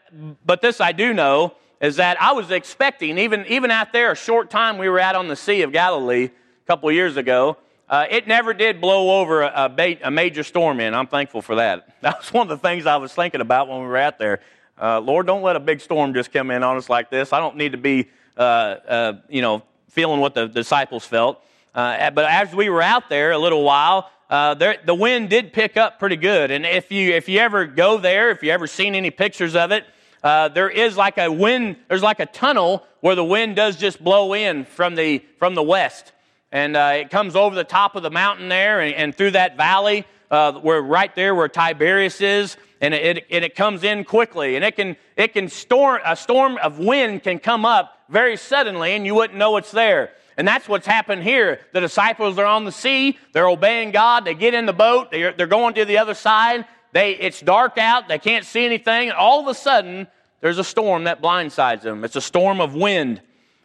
but 0.44 0.60
this 0.60 0.80
I 0.80 0.92
do 0.92 1.12
know 1.12 1.54
is 1.80 1.96
that 1.96 2.20
I 2.22 2.32
was 2.32 2.50
expecting, 2.50 3.18
even, 3.18 3.44
even 3.46 3.70
out 3.70 3.92
there, 3.92 4.12
a 4.12 4.16
short 4.16 4.50
time 4.50 4.78
we 4.78 4.88
were 4.88 5.00
out 5.00 5.16
on 5.16 5.28
the 5.28 5.36
Sea 5.36 5.62
of 5.62 5.72
Galilee 5.72 6.26
a 6.26 6.66
couple 6.66 6.90
years 6.92 7.16
ago, 7.16 7.56
uh, 7.88 8.06
it 8.08 8.26
never 8.26 8.54
did 8.54 8.80
blow 8.80 9.20
over 9.20 9.42
a, 9.42 9.72
a, 9.76 9.98
a, 10.04 10.10
major 10.10 10.42
storm 10.42 10.80
in. 10.80 10.94
I'm 10.94 11.08
thankful 11.08 11.42
for 11.42 11.56
that. 11.56 11.88
That 12.00 12.18
was 12.18 12.32
one 12.32 12.50
of 12.50 12.60
the 12.60 12.68
things 12.68 12.86
I 12.86 12.96
was 12.96 13.12
thinking 13.12 13.40
about 13.40 13.68
when 13.68 13.80
we 13.80 13.86
were 13.86 13.96
out 13.96 14.18
there. 14.18 14.40
Uh, 14.80 14.98
Lord, 15.00 15.26
don't 15.26 15.42
let 15.42 15.56
a 15.56 15.60
big 15.60 15.80
storm 15.80 16.14
just 16.14 16.32
come 16.32 16.50
in 16.50 16.62
on 16.62 16.76
us 16.76 16.88
like 16.88 17.10
this. 17.10 17.32
I 17.32 17.38
don't 17.38 17.56
need 17.56 17.72
to 17.72 17.78
be, 17.78 18.08
uh, 18.36 18.40
uh 18.40 19.12
you 19.28 19.42
know, 19.42 19.62
feeling 19.88 20.20
what 20.20 20.34
the 20.34 20.46
disciples 20.46 21.04
felt. 21.04 21.44
Uh, 21.74 22.10
but 22.10 22.24
as 22.26 22.54
we 22.54 22.68
were 22.68 22.82
out 22.82 23.08
there 23.08 23.32
a 23.32 23.38
little 23.38 23.62
while, 23.62 24.10
uh, 24.28 24.54
there, 24.54 24.76
the 24.84 24.94
wind 24.94 25.30
did 25.30 25.52
pick 25.52 25.76
up 25.76 25.98
pretty 25.98 26.16
good. 26.16 26.50
And 26.50 26.64
if 26.64 26.90
you, 26.90 27.12
if 27.12 27.28
you 27.28 27.38
ever 27.38 27.66
go 27.66 27.98
there, 27.98 28.30
if 28.30 28.42
you 28.42 28.50
ever 28.50 28.66
seen 28.66 28.94
any 28.94 29.10
pictures 29.10 29.54
of 29.54 29.72
it, 29.72 29.84
uh, 30.22 30.48
there 30.48 30.70
is 30.70 30.96
like 30.96 31.18
a 31.18 31.30
wind, 31.30 31.76
there's 31.88 32.02
like 32.02 32.20
a 32.20 32.26
tunnel 32.26 32.86
where 33.00 33.14
the 33.14 33.24
wind 33.24 33.56
does 33.56 33.76
just 33.76 34.02
blow 34.02 34.34
in 34.34 34.64
from 34.64 34.94
the, 34.94 35.22
from 35.38 35.54
the 35.54 35.62
west. 35.62 36.12
And 36.50 36.76
uh, 36.76 36.92
it 36.96 37.10
comes 37.10 37.34
over 37.34 37.54
the 37.54 37.64
top 37.64 37.96
of 37.96 38.02
the 38.02 38.10
mountain 38.10 38.48
there 38.48 38.80
and, 38.80 38.94
and 38.94 39.14
through 39.14 39.32
that 39.32 39.56
valley 39.56 40.04
uh, 40.30 40.52
where 40.52 40.80
right 40.80 41.14
there 41.14 41.34
where 41.34 41.48
Tiberias 41.48 42.20
is, 42.20 42.56
and 42.80 42.94
it, 42.94 43.26
it, 43.28 43.42
it 43.42 43.54
comes 43.54 43.84
in 43.84 44.04
quickly. 44.04 44.56
And 44.56 44.64
it 44.64 44.76
can, 44.76 44.96
it 45.16 45.34
can 45.34 45.48
storm, 45.48 46.00
a 46.04 46.16
storm 46.16 46.56
of 46.58 46.78
wind 46.78 47.22
can 47.22 47.38
come 47.38 47.64
up 47.64 47.98
very 48.08 48.36
suddenly 48.36 48.92
and 48.92 49.04
you 49.04 49.14
wouldn't 49.14 49.38
know 49.38 49.56
it's 49.56 49.70
there. 49.72 50.12
And 50.36 50.48
that's 50.48 50.68
what's 50.68 50.86
happened 50.86 51.22
here. 51.22 51.60
The 51.72 51.80
disciples 51.80 52.38
are 52.38 52.46
on 52.46 52.64
the 52.64 52.72
sea. 52.72 53.18
They're 53.32 53.48
obeying 53.48 53.90
God. 53.90 54.24
They 54.24 54.34
get 54.34 54.54
in 54.54 54.66
the 54.66 54.72
boat. 54.72 55.10
They're, 55.10 55.32
they're 55.32 55.46
going 55.46 55.74
to 55.74 55.84
the 55.84 55.98
other 55.98 56.14
side. 56.14 56.64
They, 56.92 57.12
it's 57.12 57.40
dark 57.40 57.78
out. 57.78 58.08
They 58.08 58.18
can't 58.18 58.44
see 58.44 58.64
anything. 58.64 59.08
And 59.08 59.16
all 59.16 59.40
of 59.40 59.46
a 59.46 59.54
sudden, 59.54 60.06
there's 60.40 60.58
a 60.58 60.64
storm 60.64 61.04
that 61.04 61.22
blindsides 61.22 61.82
them. 61.82 62.04
It's 62.04 62.16
a 62.16 62.20
storm 62.20 62.60
of 62.60 62.74
wind. 62.74 63.20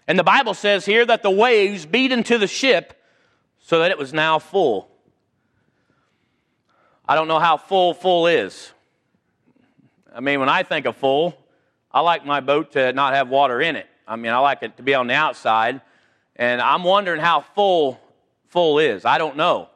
And 0.07 0.17
the 0.17 0.23
Bible 0.23 0.53
says 0.53 0.85
here 0.85 1.05
that 1.05 1.23
the 1.23 1.31
waves 1.31 1.85
beat 1.85 2.11
into 2.11 2.37
the 2.37 2.47
ship 2.47 2.93
so 3.59 3.79
that 3.79 3.91
it 3.91 3.97
was 3.97 4.13
now 4.13 4.39
full. 4.39 4.89
I 7.07 7.15
don't 7.15 7.27
know 7.27 7.39
how 7.39 7.57
full 7.57 7.93
full 7.93 8.27
is. 8.27 8.71
I 10.13 10.19
mean, 10.19 10.39
when 10.39 10.49
I 10.49 10.63
think 10.63 10.85
of 10.85 10.95
full, 10.97 11.37
I 11.91 12.01
like 12.01 12.25
my 12.25 12.39
boat 12.39 12.73
to 12.73 12.91
not 12.93 13.13
have 13.13 13.29
water 13.29 13.61
in 13.61 13.75
it. 13.75 13.87
I 14.07 14.15
mean, 14.15 14.31
I 14.31 14.39
like 14.39 14.63
it 14.63 14.77
to 14.77 14.83
be 14.83 14.93
on 14.93 15.07
the 15.07 15.13
outside. 15.13 15.81
And 16.37 16.61
I'm 16.61 16.83
wondering 16.83 17.19
how 17.19 17.41
full 17.41 17.99
full 18.47 18.79
is. 18.79 19.03
I 19.03 19.17
don't 19.17 19.35
know. 19.35 19.69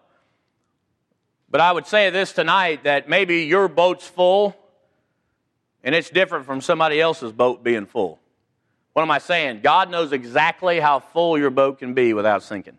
But 1.50 1.60
I 1.60 1.72
would 1.72 1.86
say 1.86 2.10
this 2.10 2.32
tonight 2.32 2.86
that 2.86 3.10
maybe 3.10 3.44
your 3.44 3.68
boat's 3.68 4.08
full 4.08 4.56
and 5.84 5.96
it's 5.96 6.10
different 6.10 6.46
from 6.46 6.62
somebody 6.62 7.02
else's 7.02 7.32
boat 7.32 7.64
being 7.64 7.86
full. 7.86 8.20
What 8.94 9.02
am 9.02 9.12
I 9.12 9.20
saying? 9.20 9.62
God 9.62 9.90
knows 9.90 10.12
exactly 10.12 10.80
how 10.80 11.00
full 11.00 11.38
your 11.38 11.50
boat 11.50 11.80
can 11.80 11.94
be 11.94 12.14
without 12.14 12.44
sinking. 12.44 12.78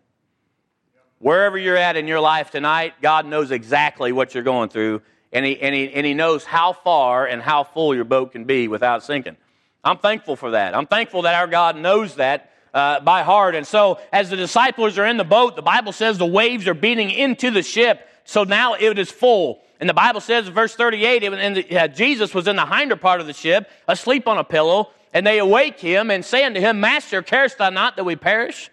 Wherever 1.18 1.56
you're 1.56 1.76
at 1.76 1.96
in 1.96 2.06
your 2.06 2.20
life 2.20 2.50
tonight, 2.50 2.94
God 3.00 3.26
knows 3.26 3.50
exactly 3.50 4.12
what 4.12 4.34
you're 4.34 4.42
going 4.42 4.68
through, 4.68 5.02
and 5.32 5.46
He, 5.46 5.60
and 5.60 5.74
he, 5.74 5.92
and 5.92 6.04
he 6.04 6.14
knows 6.14 6.44
how 6.44 6.72
far 6.72 7.26
and 7.26 7.40
how 7.40 7.64
full 7.64 7.94
your 7.94 8.04
boat 8.04 8.32
can 8.32 8.44
be 8.44 8.68
without 8.68 9.02
sinking. 9.02 9.36
I'm 9.84 9.98
thankful 9.98 10.36
for 10.36 10.52
that. 10.52 10.76
I'm 10.76 10.86
thankful 10.86 11.22
that 11.22 11.34
our 11.34 11.46
God 11.46 11.76
knows 11.76 12.16
that 12.16 12.51
uh, 12.74 13.00
by 13.00 13.22
heart. 13.22 13.54
And 13.54 13.66
so, 13.66 14.00
as 14.12 14.30
the 14.30 14.36
disciples 14.36 14.98
are 14.98 15.06
in 15.06 15.16
the 15.16 15.24
boat, 15.24 15.56
the 15.56 15.62
Bible 15.62 15.92
says 15.92 16.18
the 16.18 16.26
waves 16.26 16.66
are 16.66 16.74
beating 16.74 17.10
into 17.10 17.50
the 17.50 17.62
ship. 17.62 18.08
So 18.24 18.44
now 18.44 18.74
it 18.74 18.98
is 18.98 19.10
full. 19.10 19.62
And 19.80 19.88
the 19.88 19.94
Bible 19.94 20.20
says 20.20 20.46
verse 20.48 20.74
38, 20.76 21.24
and 21.24 21.56
the, 21.56 21.76
uh, 21.76 21.88
Jesus 21.88 22.34
was 22.34 22.46
in 22.46 22.56
the 22.56 22.66
hinder 22.66 22.96
part 22.96 23.20
of 23.20 23.26
the 23.26 23.32
ship, 23.32 23.68
asleep 23.88 24.28
on 24.28 24.38
a 24.38 24.44
pillow, 24.44 24.90
and 25.12 25.26
they 25.26 25.38
awake 25.38 25.80
him 25.80 26.10
and 26.10 26.24
say 26.24 26.44
unto 26.44 26.60
him, 26.60 26.80
Master, 26.80 27.20
carest 27.20 27.58
thou 27.58 27.70
not 27.70 27.96
that 27.96 28.04
we 28.04 28.14
perish? 28.14 28.70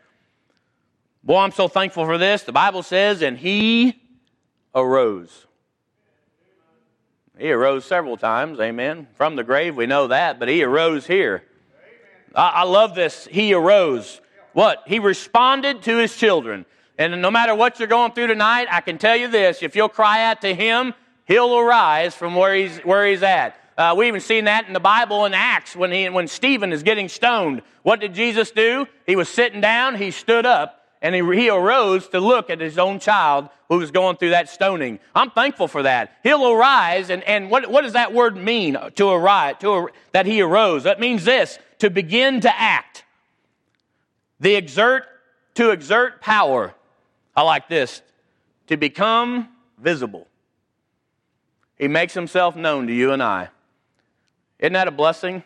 Boy, 1.24 1.40
I'm 1.40 1.52
so 1.52 1.68
thankful 1.68 2.06
for 2.06 2.18
this. 2.18 2.44
The 2.44 2.52
Bible 2.52 2.84
says, 2.84 3.22
and 3.22 3.38
he 3.38 4.00
arose. 4.74 5.48
He 7.38 7.52
arose 7.52 7.86
several 7.86 8.18
times, 8.18 8.60
amen. 8.60 9.08
From 9.16 9.36
the 9.36 9.44
grave, 9.44 9.76
we 9.76 9.88
know 9.88 10.08
that, 10.08 10.40
but 10.40 10.48
he 10.48 10.64
arose 10.64 11.08
here. 11.08 11.44
I, 12.36 12.50
I 12.50 12.64
love 12.64 12.96
this. 12.96 13.28
He 13.30 13.54
arose. 13.54 14.22
What? 14.54 14.84
He 14.88 15.00
responded 15.00 15.84
to 15.84 15.98
his 15.98 16.16
children. 16.16 16.66
And 16.98 17.22
no 17.22 17.32
matter 17.32 17.56
what 17.56 17.80
you're 17.80 17.88
going 17.88 18.12
through 18.12 18.28
tonight, 18.28 18.68
I 18.70 18.82
can 18.82 18.98
tell 18.98 19.16
you 19.16 19.30
this 19.30 19.64
if 19.64 19.76
you'll 19.76 19.90
cry 19.90 20.26
out 20.26 20.42
to 20.42 20.54
him, 20.54 20.94
he'll 21.26 21.58
arise 21.58 22.14
from 22.14 22.36
where 22.36 22.54
he's, 22.56 22.78
where 22.80 23.08
he's 23.08 23.24
at. 23.24 23.56
Uh, 23.78 23.96
we 23.98 24.10
even 24.10 24.20
seen 24.20 24.44
that 24.44 24.68
in 24.68 24.74
the 24.74 24.80
Bible 24.82 25.24
in 25.24 25.34
Acts 25.34 25.74
when, 25.74 25.92
he, 25.94 26.10
when 26.10 26.28
Stephen 26.28 26.74
is 26.74 26.84
getting 26.84 27.08
stoned. 27.08 27.62
What 27.84 28.02
did 28.02 28.14
Jesus 28.14 28.52
do? 28.52 28.86
He 29.06 29.16
was 29.16 29.30
sitting 29.30 29.62
down, 29.62 29.96
he 29.96 30.12
stood 30.12 30.46
up, 30.46 30.84
and 31.02 31.16
he, 31.16 31.22
he 31.22 31.50
arose 31.50 32.10
to 32.10 32.20
look 32.20 32.50
at 32.50 32.60
his 32.60 32.78
own 32.78 33.00
child 33.00 33.48
who 33.70 33.78
was 33.78 33.92
going 33.92 34.18
through 34.18 34.32
that 34.32 34.50
stoning. 34.50 35.00
I'm 35.16 35.32
thankful 35.32 35.70
for 35.70 35.84
that. 35.84 36.18
He'll 36.24 36.52
arise, 36.52 37.10
and, 37.10 37.24
and 37.24 37.50
what, 37.50 37.72
what 37.72 37.84
does 37.84 37.94
that 37.94 38.12
word 38.12 38.36
mean, 38.36 38.78
to 38.96 39.10
arise, 39.10 39.56
to, 39.62 39.90
that 40.12 40.26
he 40.26 40.42
arose? 40.42 40.84
That 40.84 41.00
means 41.00 41.24
this, 41.24 41.58
to 41.80 41.90
begin 41.90 42.42
to 42.42 42.60
act. 42.60 43.04
The 44.40 44.56
exert, 44.56 45.06
to 45.56 45.72
exert 45.72 46.22
power. 46.22 46.74
I 47.36 47.42
like 47.42 47.68
this, 47.68 48.02
to 48.68 48.78
become 48.78 49.50
visible. 49.78 50.28
He 51.78 51.88
makes 51.88 52.14
himself 52.14 52.56
known 52.56 52.88
to 52.88 52.94
you 52.94 53.12
and 53.12 53.24
I. 53.24 53.50
Isn't 54.60 54.74
that 54.74 54.88
a 54.88 54.92
blessing? 54.92 55.44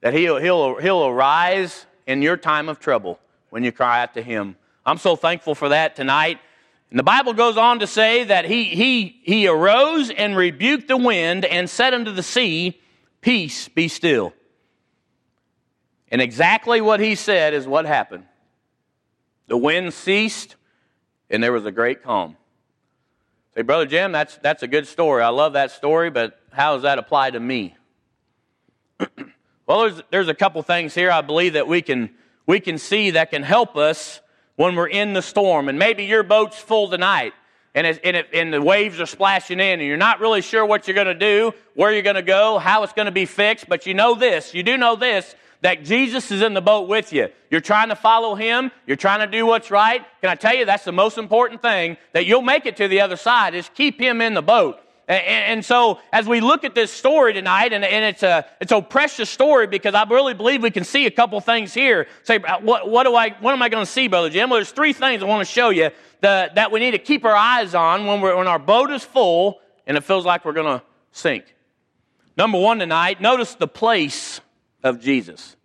That 0.00 0.12
he'll, 0.12 0.38
he'll, 0.38 0.76
he'll 0.76 1.06
arise 1.06 1.86
in 2.06 2.22
your 2.22 2.36
time 2.36 2.68
of 2.68 2.78
trouble 2.78 3.18
when 3.50 3.62
you 3.64 3.72
cry 3.72 4.02
out 4.02 4.14
to 4.14 4.22
him. 4.22 4.56
I'm 4.84 4.98
so 4.98 5.16
thankful 5.16 5.54
for 5.54 5.70
that 5.70 5.96
tonight. 5.96 6.38
And 6.90 6.98
the 6.98 7.04
Bible 7.04 7.32
goes 7.32 7.56
on 7.56 7.80
to 7.80 7.86
say 7.86 8.24
that 8.24 8.44
he, 8.44 8.64
he, 8.64 9.20
he 9.22 9.48
arose 9.48 10.10
and 10.10 10.36
rebuked 10.36 10.88
the 10.88 10.96
wind 10.96 11.44
and 11.44 11.68
said 11.68 11.94
unto 11.94 12.12
the 12.12 12.22
sea, 12.22 12.80
Peace, 13.20 13.68
be 13.68 13.88
still. 13.88 14.32
And 16.10 16.20
exactly 16.20 16.80
what 16.80 17.00
he 17.00 17.14
said 17.14 17.54
is 17.54 17.66
what 17.66 17.84
happened. 17.84 18.24
The 19.48 19.56
wind 19.56 19.92
ceased 19.94 20.56
and 21.30 21.42
there 21.42 21.52
was 21.52 21.64
a 21.64 21.72
great 21.72 22.02
calm. 22.02 22.36
Say, 23.54 23.62
Brother 23.62 23.86
Jim, 23.86 24.12
that's, 24.12 24.36
that's 24.38 24.62
a 24.62 24.68
good 24.68 24.86
story. 24.86 25.22
I 25.22 25.28
love 25.28 25.54
that 25.54 25.70
story, 25.70 26.10
but 26.10 26.38
how 26.52 26.74
does 26.74 26.82
that 26.82 26.98
apply 26.98 27.30
to 27.30 27.40
me? 27.40 27.74
well, 29.66 29.80
there's, 29.80 30.02
there's 30.10 30.28
a 30.28 30.34
couple 30.34 30.62
things 30.62 30.94
here 30.94 31.10
I 31.10 31.22
believe 31.22 31.54
that 31.54 31.66
we 31.66 31.82
can, 31.82 32.10
we 32.46 32.60
can 32.60 32.78
see 32.78 33.12
that 33.12 33.30
can 33.30 33.42
help 33.42 33.76
us 33.76 34.20
when 34.56 34.74
we're 34.74 34.88
in 34.88 35.12
the 35.12 35.22
storm. 35.22 35.68
And 35.68 35.78
maybe 35.78 36.04
your 36.04 36.22
boat's 36.22 36.58
full 36.58 36.88
tonight 36.88 37.32
and, 37.74 37.86
it, 37.86 38.00
and, 38.04 38.16
it, 38.16 38.28
and 38.32 38.52
the 38.52 38.62
waves 38.62 39.00
are 39.00 39.06
splashing 39.06 39.60
in 39.60 39.80
and 39.80 39.82
you're 39.82 39.96
not 39.96 40.20
really 40.20 40.42
sure 40.42 40.64
what 40.64 40.86
you're 40.86 40.94
going 40.94 41.06
to 41.06 41.14
do, 41.14 41.52
where 41.74 41.92
you're 41.92 42.02
going 42.02 42.16
to 42.16 42.22
go, 42.22 42.58
how 42.58 42.82
it's 42.82 42.92
going 42.92 43.06
to 43.06 43.12
be 43.12 43.26
fixed. 43.26 43.68
But 43.68 43.86
you 43.86 43.94
know 43.94 44.14
this, 44.14 44.54
you 44.54 44.62
do 44.62 44.76
know 44.76 44.96
this, 44.96 45.34
that 45.66 45.82
Jesus 45.82 46.30
is 46.30 46.42
in 46.42 46.54
the 46.54 46.60
boat 46.60 46.88
with 46.88 47.12
you. 47.12 47.26
You're 47.50 47.60
trying 47.60 47.88
to 47.88 47.96
follow 47.96 48.36
him. 48.36 48.70
You're 48.86 48.96
trying 48.96 49.18
to 49.18 49.26
do 49.26 49.44
what's 49.44 49.68
right. 49.68 50.00
Can 50.20 50.30
I 50.30 50.36
tell 50.36 50.54
you 50.54 50.64
that's 50.64 50.84
the 50.84 50.92
most 50.92 51.18
important 51.18 51.60
thing 51.60 51.96
that 52.12 52.24
you'll 52.24 52.40
make 52.40 52.66
it 52.66 52.76
to 52.76 52.86
the 52.86 53.00
other 53.00 53.16
side 53.16 53.52
is 53.56 53.68
keep 53.74 54.00
him 54.00 54.20
in 54.20 54.34
the 54.34 54.42
boat. 54.42 54.78
And, 55.08 55.64
so 55.64 55.98
as 56.12 56.28
we 56.28 56.40
look 56.40 56.62
at 56.62 56.76
this 56.76 56.92
story 56.92 57.32
tonight, 57.32 57.72
and, 57.72 57.84
it's 57.84 58.22
a 58.22 58.46
it's 58.60 58.70
a 58.70 58.80
precious 58.80 59.28
story 59.28 59.66
because 59.66 59.92
I 59.92 60.04
really 60.04 60.34
believe 60.34 60.62
we 60.62 60.70
can 60.70 60.84
see 60.84 61.06
a 61.06 61.10
couple 61.10 61.40
things 61.40 61.74
here. 61.74 62.06
Say, 62.22 62.36
uh, 62.36 62.60
what, 62.60 62.88
what 62.88 63.02
do 63.02 63.16
I 63.16 63.30
what 63.40 63.52
am 63.52 63.60
I 63.60 63.68
going 63.68 63.84
to 63.84 63.90
see, 63.90 64.06
Brother 64.06 64.30
Jim? 64.30 64.50
Well, 64.50 64.58
there's 64.58 64.70
three 64.70 64.92
things 64.92 65.20
I 65.20 65.26
want 65.26 65.44
to 65.44 65.52
show 65.52 65.70
you 65.70 65.90
the, 66.20 66.52
that 66.54 66.70
we 66.70 66.78
need 66.78 66.92
to 66.92 66.98
keep 66.98 67.24
our 67.24 67.34
eyes 67.34 67.74
on 67.74 68.06
when 68.06 68.20
when 68.20 68.46
our 68.46 68.60
boat 68.60 68.92
is 68.92 69.02
full 69.02 69.60
and 69.84 69.96
it 69.96 70.04
feels 70.04 70.24
like 70.24 70.44
we're 70.44 70.52
going 70.52 70.78
to 70.78 70.84
sink. 71.10 71.44
Number 72.36 72.58
one 72.58 72.78
tonight, 72.78 73.20
notice 73.20 73.56
the 73.56 73.68
place 73.68 74.40
of 74.84 75.00
Jesus. 75.00 75.55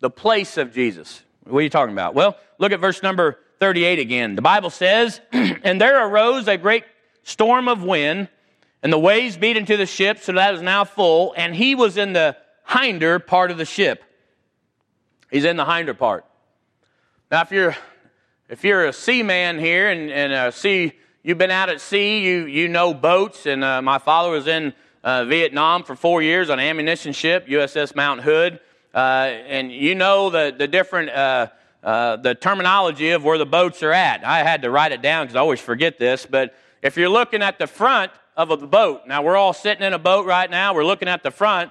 The 0.00 0.10
place 0.10 0.56
of 0.56 0.72
Jesus. 0.72 1.22
What 1.44 1.60
are 1.60 1.62
you 1.62 1.70
talking 1.70 1.92
about? 1.92 2.14
Well, 2.14 2.36
look 2.58 2.72
at 2.72 2.80
verse 2.80 3.02
number 3.02 3.38
38 3.60 3.98
again. 3.98 4.34
The 4.34 4.42
Bible 4.42 4.70
says, 4.70 5.20
And 5.32 5.80
there 5.80 6.06
arose 6.06 6.48
a 6.48 6.56
great 6.56 6.84
storm 7.22 7.68
of 7.68 7.82
wind 7.82 8.28
and 8.84 8.92
the 8.92 8.98
waves 8.98 9.38
beat 9.38 9.56
into 9.56 9.78
the 9.78 9.86
ship, 9.86 10.18
so 10.18 10.32
that 10.32 10.54
is 10.54 10.60
now 10.60 10.84
full, 10.84 11.32
and 11.38 11.56
he 11.56 11.74
was 11.74 11.96
in 11.96 12.12
the 12.12 12.36
hinder 12.68 13.18
part 13.18 13.50
of 13.50 13.56
the 13.56 13.64
ship. 13.64 14.04
He's 15.30 15.46
in 15.46 15.56
the 15.56 15.64
hinder 15.64 15.94
part. 15.94 16.26
Now, 17.30 17.40
if 17.40 17.50
you're 17.50 17.74
if 18.50 18.62
you're 18.62 18.84
a 18.84 18.92
seaman 18.92 19.58
here 19.58 19.88
and, 19.88 20.10
and 20.10 20.32
uh, 20.34 20.50
sea, 20.50 20.92
you've 21.22 21.38
been 21.38 21.50
out 21.50 21.70
at 21.70 21.80
sea, 21.80 22.20
you 22.20 22.44
you 22.44 22.68
know 22.68 22.92
boats, 22.92 23.46
and 23.46 23.64
uh, 23.64 23.80
my 23.80 23.96
father 23.96 24.30
was 24.30 24.46
in 24.46 24.74
uh, 25.02 25.24
Vietnam 25.24 25.82
for 25.82 25.96
four 25.96 26.20
years 26.20 26.50
on 26.50 26.58
an 26.58 26.66
ammunition 26.66 27.14
ship, 27.14 27.46
USS 27.48 27.96
Mount 27.96 28.20
Hood, 28.20 28.60
uh, 28.94 28.98
and 28.98 29.72
you 29.72 29.94
know 29.94 30.30
the 30.30 30.54
the 30.56 30.68
different. 30.68 31.10
Uh, 31.10 31.48
uh, 31.82 32.16
the 32.16 32.34
terminology 32.34 33.10
of 33.10 33.22
where 33.24 33.36
the 33.36 33.44
boats 33.44 33.82
are 33.82 33.92
at. 33.92 34.24
I 34.24 34.38
had 34.38 34.62
to 34.62 34.70
write 34.70 34.92
it 34.92 35.02
down 35.02 35.26
because 35.26 35.36
I 35.36 35.40
always 35.40 35.60
forget 35.60 35.98
this. 35.98 36.24
But 36.24 36.54
if 36.80 36.96
you're 36.96 37.10
looking 37.10 37.42
at 37.42 37.58
the 37.58 37.66
front 37.66 38.10
of 38.36 38.50
a 38.50 38.56
boat. 38.56 39.02
Now, 39.06 39.22
we're 39.22 39.36
all 39.36 39.52
sitting 39.52 39.84
in 39.84 39.92
a 39.92 39.98
boat 39.98 40.26
right 40.26 40.50
now. 40.50 40.74
We're 40.74 40.84
looking 40.84 41.08
at 41.08 41.22
the 41.22 41.30
front. 41.30 41.70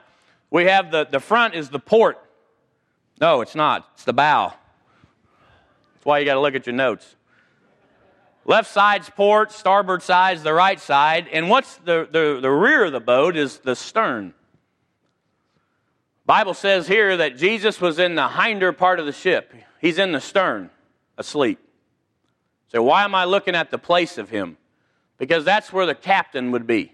We 0.50 0.65
have 0.65 0.92
the, 0.92 1.06
the 1.06 1.20
front 1.20 1.56
is 1.56 1.70
the 1.70 1.80
port. 1.80 2.18
No, 3.20 3.42
it's 3.42 3.56
not. 3.56 3.88
It's 3.94 4.03
the 4.03 4.13
bow. 4.13 4.53
That's 5.94 6.06
why 6.06 6.20
you 6.20 6.25
got 6.25 6.36
to 6.36 6.42
look 6.42 6.56
at 6.56 6.65
your 6.65 6.75
notes. 6.75 7.15
Left 8.46 8.70
side's 8.70 9.10
port, 9.10 9.51
starboard 9.51 10.01
side's 10.01 10.44
the 10.44 10.53
right 10.53 10.80
side. 10.80 11.27
And 11.32 11.50
what's 11.50 11.77
the, 11.77 12.08
the, 12.12 12.39
the 12.42 12.51
rear 12.51 12.86
of 12.86 12.92
the 12.92 13.00
boat 13.00 13.38
is 13.38 13.60
the 13.60 13.75
stern. 13.75 14.34
Bible 16.25 16.53
says 16.53 16.88
here 16.88 17.18
that 17.18 17.38
Jesus 17.38 17.82
was 17.82 18.00
in 18.00 18.15
the 18.15 18.30
hinder 18.30 18.72
part 18.72 19.00
of 19.00 19.06
the 19.06 19.12
ship. 19.12 19.53
He's 19.82 19.98
in 19.98 20.12
the 20.12 20.22
stern, 20.22 20.70
asleep. 21.18 21.60
So 22.70 22.82
why 22.82 23.03
am 23.03 23.13
I 23.13 23.25
looking 23.25 23.56
at 23.56 23.72
the 23.72 23.77
place 23.77 24.18
of 24.18 24.30
him? 24.30 24.58
because 25.24 25.46
that's 25.46 25.72
where 25.72 25.86
the 25.86 25.96
captain 25.96 26.51
would 26.51 26.68
be. 26.68 26.92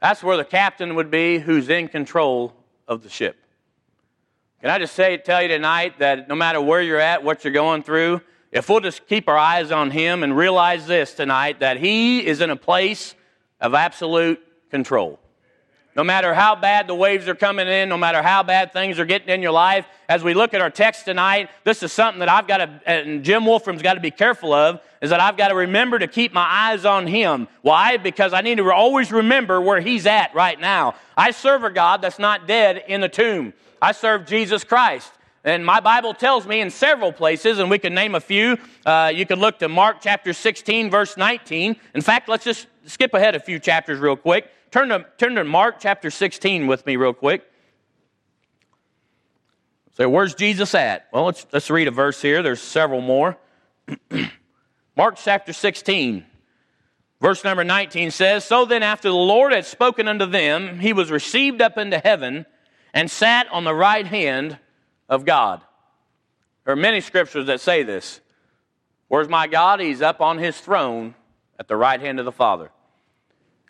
That's 0.00 0.20
where 0.20 0.36
the 0.36 0.44
captain 0.44 0.96
would 0.96 1.08
be 1.08 1.38
who's 1.38 1.68
in 1.68 1.86
control 1.86 2.54
of 2.88 3.04
the 3.04 3.08
ship. 3.08 3.36
Can 4.60 4.70
I 4.70 4.78
just 4.78 4.94
say, 4.94 5.16
tell 5.16 5.40
you 5.40 5.46
tonight 5.46 6.00
that 6.00 6.28
no 6.28 6.34
matter 6.34 6.60
where 6.60 6.82
you're 6.82 6.98
at, 6.98 7.22
what 7.22 7.44
you're 7.44 7.52
going 7.52 7.84
through, 7.84 8.20
if 8.50 8.68
we'll 8.68 8.80
just 8.80 9.06
keep 9.06 9.28
our 9.28 9.38
eyes 9.38 9.70
on 9.70 9.92
Him 9.92 10.24
and 10.24 10.36
realize 10.36 10.88
this 10.88 11.14
tonight, 11.14 11.60
that 11.60 11.76
He 11.76 12.26
is 12.26 12.40
in 12.40 12.50
a 12.50 12.56
place 12.56 13.14
of 13.60 13.74
absolute 13.74 14.40
control. 14.70 15.20
No 15.96 16.04
matter 16.04 16.32
how 16.32 16.54
bad 16.54 16.86
the 16.86 16.94
waves 16.94 17.26
are 17.26 17.34
coming 17.34 17.66
in, 17.66 17.88
no 17.88 17.96
matter 17.96 18.22
how 18.22 18.44
bad 18.44 18.72
things 18.72 19.00
are 19.00 19.04
getting 19.04 19.28
in 19.28 19.42
your 19.42 19.50
life, 19.52 19.86
as 20.08 20.22
we 20.22 20.34
look 20.34 20.54
at 20.54 20.60
our 20.60 20.70
text 20.70 21.04
tonight, 21.04 21.50
this 21.64 21.82
is 21.82 21.92
something 21.92 22.20
that 22.20 22.28
I've 22.28 22.46
got 22.46 22.58
to, 22.58 22.80
and 22.86 23.24
Jim 23.24 23.44
Wolfram's 23.44 23.82
got 23.82 23.94
to 23.94 24.00
be 24.00 24.12
careful 24.12 24.52
of, 24.52 24.80
is 25.02 25.10
that 25.10 25.20
I've 25.20 25.36
got 25.36 25.48
to 25.48 25.54
remember 25.54 25.98
to 25.98 26.06
keep 26.06 26.32
my 26.32 26.46
eyes 26.48 26.84
on 26.84 27.08
him. 27.08 27.48
Why? 27.62 27.96
Because 27.96 28.32
I 28.32 28.40
need 28.40 28.58
to 28.58 28.72
always 28.72 29.10
remember 29.10 29.60
where 29.60 29.80
he's 29.80 30.06
at 30.06 30.32
right 30.32 30.60
now. 30.60 30.94
I 31.16 31.32
serve 31.32 31.64
a 31.64 31.70
God 31.70 32.02
that's 32.02 32.18
not 32.18 32.46
dead 32.46 32.84
in 32.86 33.00
the 33.00 33.08
tomb. 33.08 33.52
I 33.82 33.92
serve 33.92 34.26
Jesus 34.26 34.62
Christ. 34.62 35.10
And 35.42 35.64
my 35.64 35.80
Bible 35.80 36.12
tells 36.12 36.46
me 36.46 36.60
in 36.60 36.70
several 36.70 37.12
places, 37.12 37.58
and 37.58 37.70
we 37.70 37.78
can 37.78 37.94
name 37.94 38.14
a 38.14 38.20
few. 38.20 38.58
Uh, 38.84 39.10
you 39.12 39.24
can 39.24 39.40
look 39.40 39.58
to 39.60 39.68
Mark 39.68 39.96
chapter 40.02 40.34
16, 40.34 40.90
verse 40.90 41.16
19. 41.16 41.76
In 41.94 42.00
fact, 42.02 42.28
let's 42.28 42.44
just 42.44 42.66
skip 42.84 43.14
ahead 43.14 43.34
a 43.34 43.40
few 43.40 43.58
chapters 43.58 43.98
real 43.98 44.16
quick. 44.16 44.50
Turn 44.70 44.90
to, 44.90 45.04
turn 45.18 45.34
to 45.34 45.44
Mark 45.44 45.76
chapter 45.80 46.10
16 46.10 46.66
with 46.66 46.86
me, 46.86 46.96
real 46.96 47.12
quick. 47.12 47.44
So, 49.96 50.08
where's 50.08 50.34
Jesus 50.34 50.74
at? 50.74 51.08
Well, 51.12 51.24
let's, 51.24 51.46
let's 51.52 51.70
read 51.70 51.88
a 51.88 51.90
verse 51.90 52.22
here. 52.22 52.42
There's 52.42 52.60
several 52.60 53.00
more. 53.00 53.36
Mark 54.96 55.16
chapter 55.16 55.52
16, 55.52 56.24
verse 57.20 57.42
number 57.42 57.64
19 57.64 58.12
says 58.12 58.44
So 58.44 58.64
then, 58.64 58.82
after 58.84 59.08
the 59.08 59.14
Lord 59.14 59.52
had 59.52 59.66
spoken 59.66 60.06
unto 60.06 60.26
them, 60.26 60.78
he 60.78 60.92
was 60.92 61.10
received 61.10 61.60
up 61.60 61.76
into 61.76 61.98
heaven 61.98 62.46
and 62.94 63.10
sat 63.10 63.48
on 63.50 63.64
the 63.64 63.74
right 63.74 64.06
hand 64.06 64.58
of 65.08 65.24
God. 65.24 65.62
There 66.64 66.72
are 66.72 66.76
many 66.76 67.00
scriptures 67.00 67.46
that 67.46 67.60
say 67.60 67.82
this. 67.82 68.20
Where's 69.08 69.28
my 69.28 69.48
God? 69.48 69.80
He's 69.80 70.02
up 70.02 70.20
on 70.20 70.38
his 70.38 70.58
throne 70.58 71.16
at 71.58 71.66
the 71.66 71.76
right 71.76 72.00
hand 72.00 72.20
of 72.20 72.24
the 72.24 72.32
Father. 72.32 72.70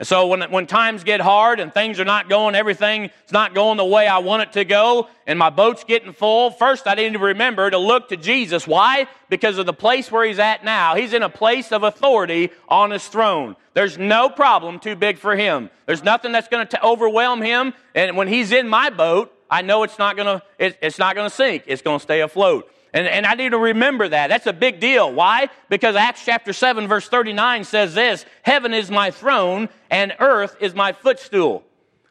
And 0.01 0.09
so 0.09 0.29
when, 0.29 0.41
when 0.51 0.67
times 0.67 1.05
get 1.05 1.21
hard 1.21 1.61
and 1.61 1.75
things 1.75 2.01
are 2.01 2.07
not 2.07 2.31
going, 2.31 2.55
everything 2.55 3.05
is 3.05 3.33
not 3.33 3.55
going 3.55 3.77
the 3.77 3.85
way 3.85 4.07
I 4.07 4.17
want 4.19 4.43
it 4.43 4.53
to 4.53 4.65
go, 4.65 5.09
and 5.27 5.39
my 5.39 5.51
boat's 5.51 5.85
getting 5.85 6.15
full, 6.15 6.51
first 6.51 6.87
I 6.87 6.95
need 6.95 7.13
to 7.13 7.19
remember 7.19 7.69
to 7.69 7.77
look 7.77 8.09
to 8.09 8.17
Jesus. 8.17 8.67
Why? 8.67 9.09
Because 9.29 9.59
of 9.59 9.67
the 9.67 9.75
place 9.75 10.11
where 10.11 10.25
he's 10.25 10.39
at 10.39 10.65
now. 10.65 10.95
He's 10.95 11.13
in 11.13 11.23
a 11.23 11.29
place 11.29 11.71
of 11.71 11.83
authority 11.83 12.51
on 12.67 12.93
his 12.93 13.07
throne. 13.07 13.57
There's 13.75 13.99
no 13.99 14.31
problem 14.31 14.81
too 14.81 14.97
big 14.97 15.19
for 15.19 15.37
him. 15.37 15.69
There's 15.85 16.03
nothing 16.03 16.33
that's 16.33 16.49
going 16.49 16.67
to 16.67 16.83
overwhelm 16.83 17.43
him. 17.43 17.75
And 17.95 18.17
when 18.17 18.27
he's 18.27 18.53
in 18.53 18.71
my 18.71 18.89
boat, 18.89 19.31
I 19.51 19.61
know 19.61 19.83
it's 19.83 19.99
not 19.99 20.17
going 20.17 20.41
to, 20.41 20.43
it, 20.59 20.79
it's 20.81 20.99
not 20.99 21.15
going 21.15 21.29
to 21.29 21.35
sink. 21.35 21.65
It's 21.67 21.83
going 21.83 21.99
to 21.99 22.03
stay 22.03 22.23
afloat. 22.23 22.73
And, 22.93 23.07
and 23.07 23.25
I 23.25 23.35
need 23.35 23.51
to 23.51 23.59
remember 23.59 24.09
that. 24.09 24.29
That's 24.29 24.47
a 24.47 24.53
big 24.53 24.81
deal. 24.81 25.13
Why? 25.13 25.49
Because 25.69 25.95
Acts 25.95 26.25
chapter 26.25 26.53
7, 26.53 26.89
verse 26.89 27.09
39 27.09 27.65
says 27.65 27.95
this 27.95 28.25
Heaven 28.43 28.75
is 28.75 28.91
my 28.91 29.11
throne, 29.11 29.69
and 29.91 30.15
earth 30.19 30.57
is 30.61 30.75
my 30.75 30.93
footstool. 30.93 31.65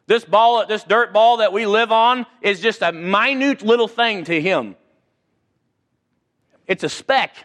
This 0.06 0.24
ball, 0.24 0.66
this 0.66 0.82
dirt 0.82 1.12
ball 1.12 1.36
that 1.36 1.52
we 1.52 1.66
live 1.66 1.92
on 1.92 2.26
is 2.40 2.60
just 2.60 2.82
a 2.82 2.92
minute 2.92 3.62
little 3.62 3.88
thing 3.88 4.24
to 4.24 4.40
him. 4.40 4.74
It's 6.66 6.82
a 6.82 6.88
speck. 6.88 7.36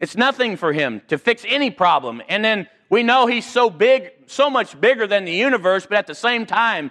It's 0.00 0.16
nothing 0.16 0.56
for 0.56 0.72
him 0.72 1.02
to 1.08 1.18
fix 1.18 1.44
any 1.46 1.70
problem. 1.70 2.22
And 2.28 2.44
then 2.44 2.68
we 2.88 3.02
know 3.02 3.26
he's 3.26 3.46
so 3.46 3.68
big, 3.68 4.10
so 4.26 4.48
much 4.48 4.80
bigger 4.80 5.06
than 5.06 5.24
the 5.24 5.32
universe, 5.32 5.86
but 5.86 5.98
at 5.98 6.06
the 6.06 6.14
same 6.14 6.46
time, 6.46 6.90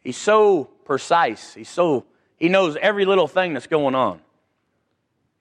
he's 0.00 0.16
so 0.16 0.64
precise. 0.84 1.54
He's 1.54 1.68
so, 1.68 2.06
he 2.36 2.48
knows 2.48 2.76
every 2.80 3.04
little 3.04 3.28
thing 3.28 3.54
that's 3.54 3.66
going 3.66 3.94
on. 3.94 4.20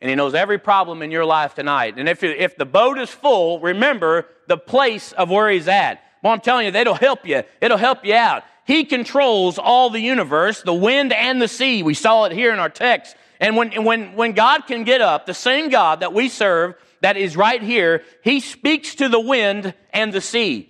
And 0.01 0.09
he 0.09 0.15
knows 0.15 0.33
every 0.33 0.57
problem 0.57 1.01
in 1.01 1.11
your 1.11 1.25
life 1.25 1.55
tonight. 1.55 1.95
And 1.97 2.09
if, 2.09 2.23
if 2.23 2.57
the 2.57 2.65
boat 2.65 2.97
is 2.97 3.09
full, 3.09 3.59
remember 3.59 4.27
the 4.47 4.57
place 4.57 5.13
of 5.13 5.29
where 5.29 5.49
he's 5.49 5.67
at. 5.67 6.03
Well, 6.21 6.33
I'm 6.33 6.41
telling 6.41 6.65
you, 6.65 6.73
it'll 6.73 6.93
help 6.93 7.25
you. 7.25 7.43
It'll 7.61 7.77
help 7.77 8.05
you 8.05 8.13
out. 8.13 8.43
He 8.65 8.85
controls 8.85 9.57
all 9.57 9.89
the 9.89 9.99
universe, 9.99 10.61
the 10.61 10.73
wind 10.73 11.13
and 11.13 11.41
the 11.41 11.47
sea. 11.47 11.83
We 11.83 11.93
saw 11.93 12.25
it 12.25 12.31
here 12.31 12.53
in 12.53 12.59
our 12.59 12.69
text. 12.69 13.15
And 13.39 13.57
when, 13.57 13.83
when, 13.83 14.15
when 14.15 14.33
God 14.33 14.67
can 14.67 14.83
get 14.83 15.01
up, 15.01 15.25
the 15.25 15.33
same 15.33 15.69
God 15.69 15.99
that 15.99 16.13
we 16.13 16.29
serve, 16.29 16.75
that 17.01 17.17
is 17.17 17.35
right 17.35 17.61
here, 17.61 18.03
He 18.23 18.39
speaks 18.39 18.95
to 18.95 19.09
the 19.09 19.19
wind 19.19 19.73
and 19.91 20.13
the 20.13 20.21
sea. 20.21 20.69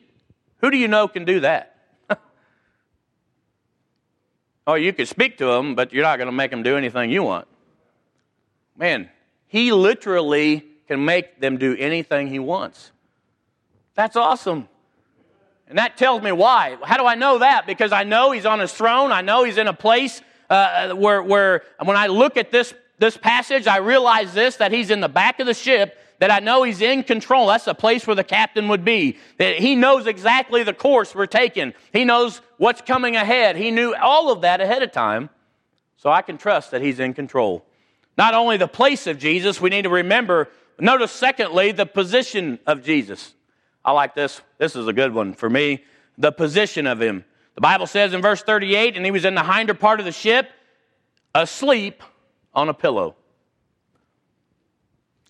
Who 0.62 0.72
do 0.72 0.78
you 0.78 0.88
know 0.88 1.08
can 1.08 1.26
do 1.26 1.42
that? 1.42 1.73
Oh, 4.66 4.76
you 4.76 4.94
could 4.94 5.08
speak 5.08 5.38
to 5.38 5.46
them, 5.46 5.76
but 5.76 5.94
you're 5.94 6.04
not 6.04 6.18
going 6.18 6.28
to 6.28 6.34
make 6.34 6.52
them 6.52 6.64
do 6.64 6.78
anything 6.78 7.10
you 7.10 7.24
want. 7.24 7.48
Man, 8.78 9.10
He 9.48 9.72
literally 9.72 10.66
can 10.88 11.06
make 11.06 11.40
them 11.40 11.58
do 11.58 11.76
anything 11.76 12.28
He 12.28 12.40
wants. 12.40 12.92
That's 13.96 14.16
awesome. 14.16 14.68
And 15.68 15.78
that 15.78 15.98
tells 15.98 16.22
me 16.22 16.32
why. 16.32 16.78
How 16.84 16.98
do 16.98 17.06
I 17.06 17.16
know 17.16 17.40
that? 17.40 17.66
Because 17.66 17.92
I 17.92 18.04
know 18.04 18.32
he's 18.32 18.46
on 18.46 18.60
his 18.60 18.74
throne. 18.74 19.12
I 19.12 19.22
know 19.22 19.44
he's 19.44 19.58
in 19.58 19.68
a 19.68 19.74
place 19.74 20.22
uh, 20.50 20.94
where, 20.94 21.24
where 21.24 21.64
when 21.84 21.98
I 21.98 22.08
look 22.08 22.38
at 22.38 22.52
this, 22.52 22.74
this 23.00 23.18
passage, 23.18 23.66
I 23.66 23.78
realize 23.78 24.34
this 24.34 24.58
that 24.58 24.72
he's 24.72 24.92
in 24.92 25.00
the 25.00 25.10
back 25.10 25.40
of 25.40 25.48
the 25.48 25.54
ship, 25.54 25.98
that 26.24 26.32
I 26.32 26.40
know 26.40 26.64
he's 26.64 26.80
in 26.80 27.04
control. 27.04 27.48
That's 27.48 27.66
the 27.66 27.76
place 27.76 28.08
where 28.08 28.16
the 28.16 28.24
captain 28.24 28.70
would 28.70 28.86
be. 28.86 29.18
That 29.40 29.58
he 29.58 29.76
knows 29.76 30.08
exactly 30.08 30.64
the 30.64 30.74
course 30.74 31.14
we're 31.14 31.26
taking, 31.26 31.74
he 31.92 32.06
knows 32.06 32.40
what's 32.56 32.80
coming 32.80 33.18
ahead. 33.18 33.58
He 33.58 33.72
knew 33.72 33.94
all 33.94 34.32
of 34.32 34.40
that 34.40 34.62
ahead 34.62 34.84
of 34.84 34.94
time. 34.94 35.30
So 35.98 36.10
I 36.10 36.22
can 36.22 36.38
trust 36.38 36.72
that 36.72 36.82
he's 36.82 37.02
in 37.02 37.14
control. 37.14 37.66
Not 38.18 38.36
only 38.36 38.56
the 38.56 38.70
place 38.70 39.06
of 39.06 39.18
Jesus, 39.18 39.60
we 39.60 39.70
need 39.70 39.82
to 39.82 39.90
remember, 39.90 40.48
notice 40.80 41.12
secondly, 41.12 41.74
the 41.74 41.86
position 41.86 42.58
of 42.66 42.86
Jesus. 42.86 43.34
I 43.84 43.92
like 43.92 44.16
this. 44.16 44.40
This 44.60 44.78
is 44.78 44.88
a 44.88 44.94
good 44.94 45.14
one 45.14 45.34
for 45.34 45.50
me. 45.50 45.84
The 46.18 46.32
position 46.32 46.88
of 46.88 47.02
him. 47.02 47.26
The 47.56 47.62
Bible 47.62 47.86
says 47.86 48.14
in 48.14 48.22
verse 48.22 48.42
38, 48.42 48.96
and 48.96 49.04
he 49.04 49.12
was 49.12 49.26
in 49.26 49.36
the 49.36 49.44
hinder 49.44 49.74
part 49.74 50.00
of 50.00 50.06
the 50.06 50.14
ship, 50.14 50.50
asleep 51.36 52.02
on 52.54 52.70
a 52.70 52.74
pillow. 52.74 53.18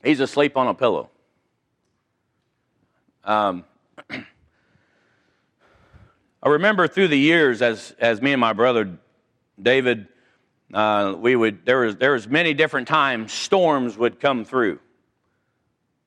He's 0.03 0.19
asleep 0.19 0.57
on 0.57 0.67
a 0.67 0.73
pillow. 0.73 1.09
Um, 3.23 3.63
I 4.09 4.25
remember 6.49 6.87
through 6.87 7.07
the 7.07 7.17
years, 7.17 7.61
as 7.61 7.95
as 7.99 8.21
me 8.21 8.33
and 8.33 8.41
my 8.41 8.51
brother 8.51 8.97
David, 9.61 10.07
uh, 10.73 11.15
we 11.17 11.35
would 11.35 11.65
there 11.65 11.79
was 11.79 11.95
there 11.95 12.11
was 12.11 12.27
many 12.27 12.53
different 12.53 12.89
times 12.89 13.31
storms 13.31 13.97
would 13.97 14.19
come 14.19 14.43
through, 14.43 14.79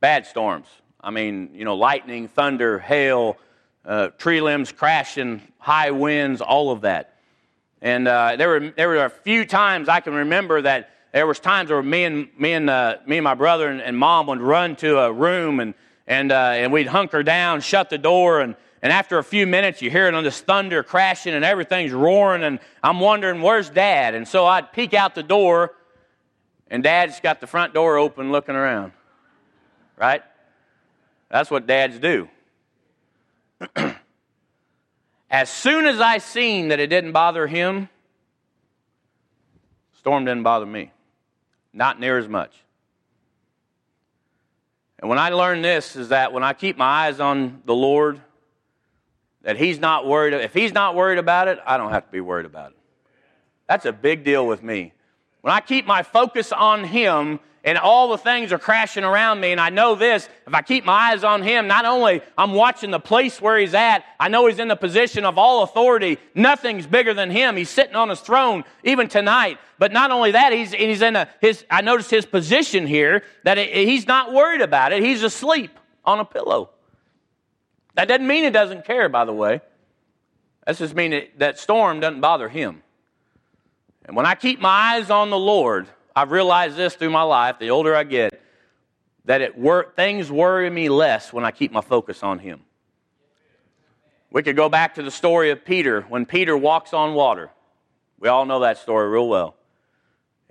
bad 0.01 0.27
storms. 0.27 0.67
I 1.01 1.11
mean, 1.11 1.51
you 1.55 1.65
know, 1.65 1.77
lightning, 1.77 2.29
thunder, 2.29 2.79
hail, 2.79 3.39
uh, 3.85 4.09
tree 4.09 4.41
limbs 4.41 4.73
crashing, 4.73 5.41
high 5.59 5.93
winds, 5.93 6.41
all 6.41 6.71
of 6.71 6.83
that. 6.83 7.15
And 7.81 8.09
uh, 8.09 8.35
there, 8.37 8.49
were, 8.49 8.71
there 8.71 8.89
were 8.89 9.05
a 9.05 9.11
few 9.11 9.45
times 9.45 9.89
I 9.89 10.01
can 10.01 10.15
remember 10.15 10.63
that 10.63 10.96
there 11.13 11.27
was 11.27 11.41
times 11.41 11.71
where 11.71 11.83
me 11.83 12.05
and, 12.05 12.29
me 12.39 12.53
and, 12.53 12.69
uh, 12.69 12.97
me 13.07 13.19
and 13.19 13.25
my 13.25 13.35
brother 13.35 13.69
and, 13.69 13.81
and, 13.81 13.97
mom 13.97 14.27
would 14.27 14.41
run 14.41 14.77
to 14.77 14.99
a 14.99 15.13
room 15.13 15.61
and, 15.61 15.75
and, 16.07 16.31
uh, 16.31 16.53
and 16.55 16.73
we'd 16.73 16.87
hunker 16.87 17.23
down, 17.23 17.61
shut 17.61 17.91
the 17.91 17.99
door, 17.99 18.41
and, 18.41 18.55
and 18.83 18.93
after 18.93 19.19
a 19.19 19.25
few 19.25 19.47
minutes, 19.47 19.81
you 19.83 19.91
hear 19.91 20.07
it 20.07 20.15
on 20.15 20.25
this 20.25 20.41
thunder 20.41 20.83
crashing 20.83 21.35
and 21.35 21.45
everything's 21.45 21.93
roaring, 21.93 22.43
and 22.43 22.59
I'm 22.83 23.01
wondering, 23.01 23.41
where's 23.41 23.71
dad? 23.71 24.15
And 24.15 24.29
so 24.29 24.47
I'd 24.47 24.73
peek 24.73 24.95
out 24.95 25.15
the 25.15 25.23
door, 25.23 25.75
and 26.69 26.83
dad's 26.83 27.21
got 27.21 27.41
the 27.41 27.47
front 27.47 27.73
door 27.73 27.97
open 27.97 28.31
looking 28.31 28.55
around. 28.55 28.93
Right? 29.97 30.23
That's 31.31 31.51
what 31.51 31.67
dads 31.67 31.99
do. 31.99 32.29
as 35.31 35.49
soon 35.49 35.87
as 35.87 36.01
I 36.01 36.19
seen 36.19 36.69
that 36.69 36.79
it 36.79 36.89
didn't 36.89 37.13
bother 37.13 37.47
him, 37.47 37.89
storm 39.95 40.25
didn't 40.25 40.43
bother 40.43 40.67
me. 40.67 40.93
Not 41.77 42.01
near 42.01 42.17
as 42.17 42.27
much. 42.27 42.57
And 44.99 45.11
when 45.11 45.19
I 45.19 45.29
learned 45.29 45.63
this 45.63 45.95
is 45.95 46.09
that 46.09 46.33
when 46.33 46.43
I 46.43 46.55
keep 46.55 46.79
my 46.79 46.87
eyes 46.87 47.21
on 47.21 47.61
the 47.67 47.75
Lord, 47.75 48.19
that 49.43 49.59
he's 49.59 49.79
not 49.79 50.07
worried 50.07 50.33
if 50.33 50.55
he's 50.55 50.73
not 50.73 50.95
worried 50.95 51.19
about 51.19 51.49
it, 51.49 51.59
I 51.67 51.77
don't 51.77 51.93
have 51.93 52.07
to 52.07 52.11
be 52.11 52.23
worried 52.23 52.47
about 52.47 52.71
it. 52.71 52.79
That's 53.69 53.85
a 53.85 53.93
big 53.93 54.25
deal 54.25 54.47
with 54.47 54.63
me. 54.63 54.95
When 55.47 55.55
I 55.55 55.61
keep 55.61 55.87
my 55.87 56.03
focus 56.03 56.51
on 56.51 56.83
him 56.83 57.39
and 57.63 57.79
all 57.79 58.09
the 58.09 58.19
things 58.19 58.53
are 58.53 58.59
crashing 58.59 59.05
around 59.05 59.39
me. 59.39 59.53
And 59.53 59.61
I 59.61 59.71
know 59.71 59.95
this, 59.95 60.29
if 60.45 60.53
I 60.53 60.61
keep 60.61 60.85
my 60.85 61.13
eyes 61.13 61.23
on 61.23 61.41
him, 61.41 61.69
not 61.69 61.85
only 61.85 62.21
I'm 62.37 62.51
watching 62.51 62.91
the 62.91 62.99
place 62.99 63.41
where 63.41 63.57
he's 63.57 63.73
at, 63.73 64.05
I 64.19 64.27
know 64.27 64.49
he's 64.49 64.59
in 64.59 64.67
the 64.67 64.75
position 64.75 65.25
of 65.25 65.39
all 65.39 65.63
authority. 65.63 66.19
Nothing's 66.35 66.89
bigger 66.89 67.15
than 67.15 67.31
him. 67.31 67.57
He's 67.57 67.71
sitting 67.71 67.95
on 67.95 68.09
his 68.09 68.19
throne 68.19 68.65
even 68.83 69.07
tonight. 69.07 69.59
But 69.79 69.93
not 69.93 70.11
only 70.11 70.33
that, 70.33 70.53
he's, 70.53 70.73
he's 70.73 71.01
in 71.01 71.15
a, 71.15 71.29
his, 71.41 71.65
I 71.71 71.81
noticed 71.81 72.11
his 72.11 72.27
position 72.27 72.85
here 72.85 73.23
that 73.45 73.57
it, 73.57 73.73
he's 73.73 74.09
not 74.09 74.33
worried 74.33 74.63
about 74.63 74.93
it. 74.93 75.01
He's 75.01 75.23
asleep 75.23 75.79
on 76.05 76.19
a 76.19 76.25
pillow. 76.25 76.71
That 77.95 78.09
doesn't 78.09 78.27
mean 78.27 78.43
he 78.43 78.51
doesn't 78.51 78.85
care, 78.85 79.09
by 79.09 79.25
the 79.25 79.33
way. 79.33 79.61
That 80.67 80.77
just 80.77 80.97
means 80.97 81.29
that 81.39 81.61
storm 81.61 82.01
doesn't 82.01 82.21
bother 82.21 82.49
him. 82.49 82.83
And 84.07 84.15
when 84.15 84.25
I 84.25 84.37
keep 84.37 84.61
my 84.61 84.95
eyes 84.95 85.11
on 85.11 85.31
the 85.31 85.39
Lord, 85.39 85.89
I've 86.15 86.31
realized 86.31 86.77
this 86.77 86.95
through 86.95 87.11
my 87.11 87.23
life, 87.23 87.59
the 87.59 87.71
older 87.71 87.95
I 87.95 88.05
get, 88.05 88.41
that 89.25 89.41
it 89.41 89.59
wor- 89.59 89.93
things 89.97 90.31
worry 90.31 90.71
me 90.71 90.89
less 90.89 91.33
when 91.33 91.45
I 91.45 91.51
keep 91.51 91.73
my 91.73 91.81
focus 91.81 92.23
on 92.23 92.39
Him. 92.39 92.61
We 94.31 94.43
could 94.43 94.57
go 94.57 94.69
back 94.69 94.95
to 94.95 95.03
the 95.03 95.11
story 95.11 95.51
of 95.51 95.65
Peter 95.65 96.03
when 96.03 96.25
Peter 96.25 96.57
walks 96.57 96.95
on 96.95 97.15
water. 97.15 97.51
We 98.21 98.29
all 98.29 98.47
know 98.47 98.61
that 98.61 98.79
story 98.79 99.09
real 99.09 99.29
well. 99.29 99.57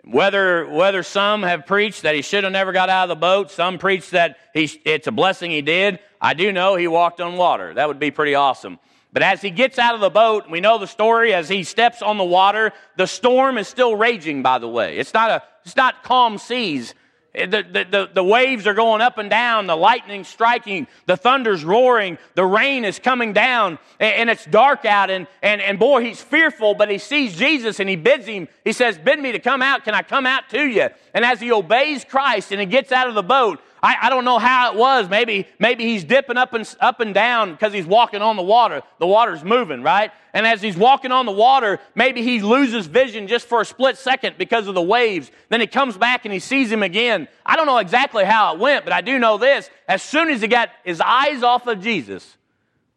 Whether, 0.04 0.68
whether 0.68 1.02
some 1.02 1.42
have 1.44 1.66
preached 1.66 2.04
that 2.04 2.14
he 2.14 2.22
should 2.22 2.44
have 2.44 2.54
never 2.54 2.74
got 2.74 2.90
out 2.90 3.04
of 3.04 3.10
the 3.10 3.16
boat, 3.16 3.52
some 3.52 3.80
preach 3.80 4.12
that 4.12 4.38
he, 4.54 4.66
it's 4.86 5.08
a 5.08 5.12
blessing 5.12 5.50
he 5.50 5.62
did. 5.62 6.00
I 6.26 6.34
do 6.34 6.52
know 6.52 6.76
he 6.76 6.88
walked 6.88 7.22
on 7.22 7.38
water. 7.38 7.76
That 7.76 7.88
would 7.88 8.00
be 8.00 8.10
pretty 8.10 8.34
awesome. 8.34 8.80
But 9.14 9.22
as 9.22 9.44
he 9.44 9.52
gets 9.52 9.78
out 9.78 9.94
of 9.94 10.02
the 10.02 10.10
boat, 10.10 10.50
we 10.50 10.60
know 10.60 10.80
the 10.80 10.88
story, 10.88 11.36
as 11.36 11.48
he 11.48 11.64
steps 11.64 12.02
on 12.02 12.18
the 12.18 12.24
water, 12.24 12.74
the 12.98 13.06
storm 13.06 13.60
is 13.60 13.68
still 13.68 13.96
raging, 13.96 14.42
by 14.42 14.58
the 14.58 14.68
way. 14.68 14.98
It's 14.98 15.14
not, 15.14 15.30
a, 15.30 15.44
it's 15.64 15.76
not 15.76 16.04
calm 16.04 16.40
seas. 16.40 16.96
Eh, 17.36 17.46
the, 17.46 17.62
the, 17.62 17.86
the, 17.92 18.10
the, 18.16 18.24
waves 18.24 18.66
are 18.66 18.74
going 18.74 19.02
up 19.02 19.20
and 19.20 19.30
down, 19.30 19.68
the 19.68 19.76
lightning 19.76 20.24
striking, 20.24 20.88
the 21.06 21.16
thunder's 21.16 21.64
roaring, 21.64 22.18
the 22.34 22.44
rain 22.44 22.86
is 22.86 22.98
coming 22.98 23.32
down, 23.32 23.78
and, 24.00 24.14
and 24.16 24.30
it's 24.32 24.46
dark 24.46 24.84
out. 24.84 25.12
And, 25.12 25.28
and, 25.44 25.62
and 25.62 25.78
boy, 25.78 26.04
he's 26.04 26.22
fearful, 26.22 26.74
but 26.74 26.90
he 26.90 26.98
sees 26.98 27.38
Jesus 27.38 27.80
and 27.80 27.88
he 27.88 27.96
bids 27.96 28.26
him. 28.26 28.48
He 28.64 28.72
says, 28.72 28.98
Bid 28.98 29.20
me 29.20 29.32
to 29.34 29.40
come 29.40 29.62
out. 29.62 29.84
Can 29.84 29.94
I 29.94 30.02
come 30.02 30.26
out 30.26 30.50
to 30.50 30.66
you? 30.66 30.90
And 31.14 31.24
as 31.24 31.40
he 31.40 31.52
obeys 31.52 32.04
Christ 32.04 32.52
and 32.52 32.60
he 32.60 32.66
gets 32.66 32.92
out 32.92 33.08
of 33.08 33.14
the 33.14 33.22
boat, 33.22 33.60
I, 33.82 33.96
I 34.04 34.10
don't 34.10 34.26
know 34.26 34.40
how 34.40 34.72
it 34.72 34.78
was. 34.78 35.10
Maybe, 35.10 35.48
maybe 35.60 35.84
he's 35.84 36.04
dipping 36.04 36.38
up 36.38 36.54
and, 36.54 36.76
up 36.80 37.00
and 37.00 37.14
down 37.14 37.52
because 37.52 37.74
he's 37.74 37.86
walking 37.86 38.22
on 38.22 38.36
the 38.36 38.42
water. 38.42 38.82
The 39.00 39.08
water's 39.08 39.44
moving, 39.44 39.84
right? 39.84 40.12
And 40.34 40.48
as 40.48 40.62
he's 40.62 40.76
walking 40.76 41.12
on 41.12 41.26
the 41.26 41.32
water, 41.32 41.80
maybe 41.94 42.22
he 42.22 42.42
loses 42.42 42.88
vision 42.88 43.28
just 43.28 43.48
for 43.48 43.62
a 43.62 43.66
split 43.66 43.98
second 43.98 44.38
because 44.38 44.68
of 44.68 44.76
the 44.76 44.82
waves. 44.82 45.32
Then 45.50 45.62
he 45.62 45.68
comes 45.68 45.98
back 45.98 46.26
and 46.26 46.34
he 46.34 46.40
sees 46.40 46.72
him 46.72 46.84
again. 46.84 47.28
I 47.46 47.56
don't 47.56 47.66
know 47.66 47.78
exactly 47.78 48.26
how 48.26 48.54
it 48.54 48.60
went, 48.60 48.86
but 48.86 48.94
I 48.94 49.02
do 49.02 49.20
know 49.20 49.38
this. 49.38 49.70
As 49.88 50.02
soon 50.02 50.30
as 50.30 50.42
he 50.42 50.48
got 50.48 50.70
his 50.84 51.00
eyes 51.00 51.44
off 51.44 51.68
of 51.68 51.82
Jesus, 51.82 52.38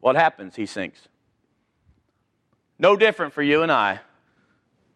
what 0.00 0.16
happens? 0.16 0.56
He 0.56 0.66
sinks. 0.66 1.06
No 2.78 2.96
different 2.96 3.34
for 3.34 3.42
you 3.42 3.62
and 3.62 3.72
I. 3.72 4.00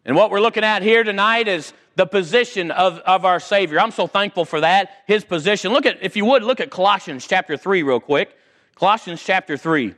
And 0.05 0.15
what 0.15 0.31
we're 0.31 0.41
looking 0.41 0.63
at 0.63 0.81
here 0.81 1.03
tonight 1.03 1.47
is 1.47 1.73
the 1.95 2.05
position 2.05 2.71
of, 2.71 2.99
of 2.99 3.25
our 3.25 3.39
Savior. 3.39 3.79
I'm 3.79 3.91
so 3.91 4.07
thankful 4.07 4.45
for 4.45 4.61
that, 4.61 4.89
his 5.07 5.23
position. 5.23 5.71
Look 5.71 5.85
at, 5.85 6.01
if 6.01 6.15
you 6.15 6.25
would, 6.25 6.43
look 6.43 6.59
at 6.59 6.71
Colossians 6.71 7.27
chapter 7.27 7.57
3 7.57 7.83
real 7.83 7.99
quick. 7.99 8.35
Colossians 8.75 9.23
chapter 9.23 9.57
3. 9.57 9.93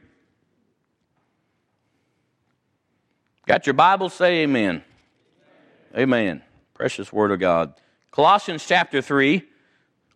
Got 3.45 3.67
your 3.67 3.73
Bible? 3.73 4.09
Say 4.09 4.43
amen. 4.43 4.83
Amen. 5.95 6.41
Precious 6.73 7.13
word 7.13 7.31
of 7.31 7.39
God. 7.39 7.73
Colossians 8.11 8.65
chapter 8.67 9.01
3. 9.01 9.43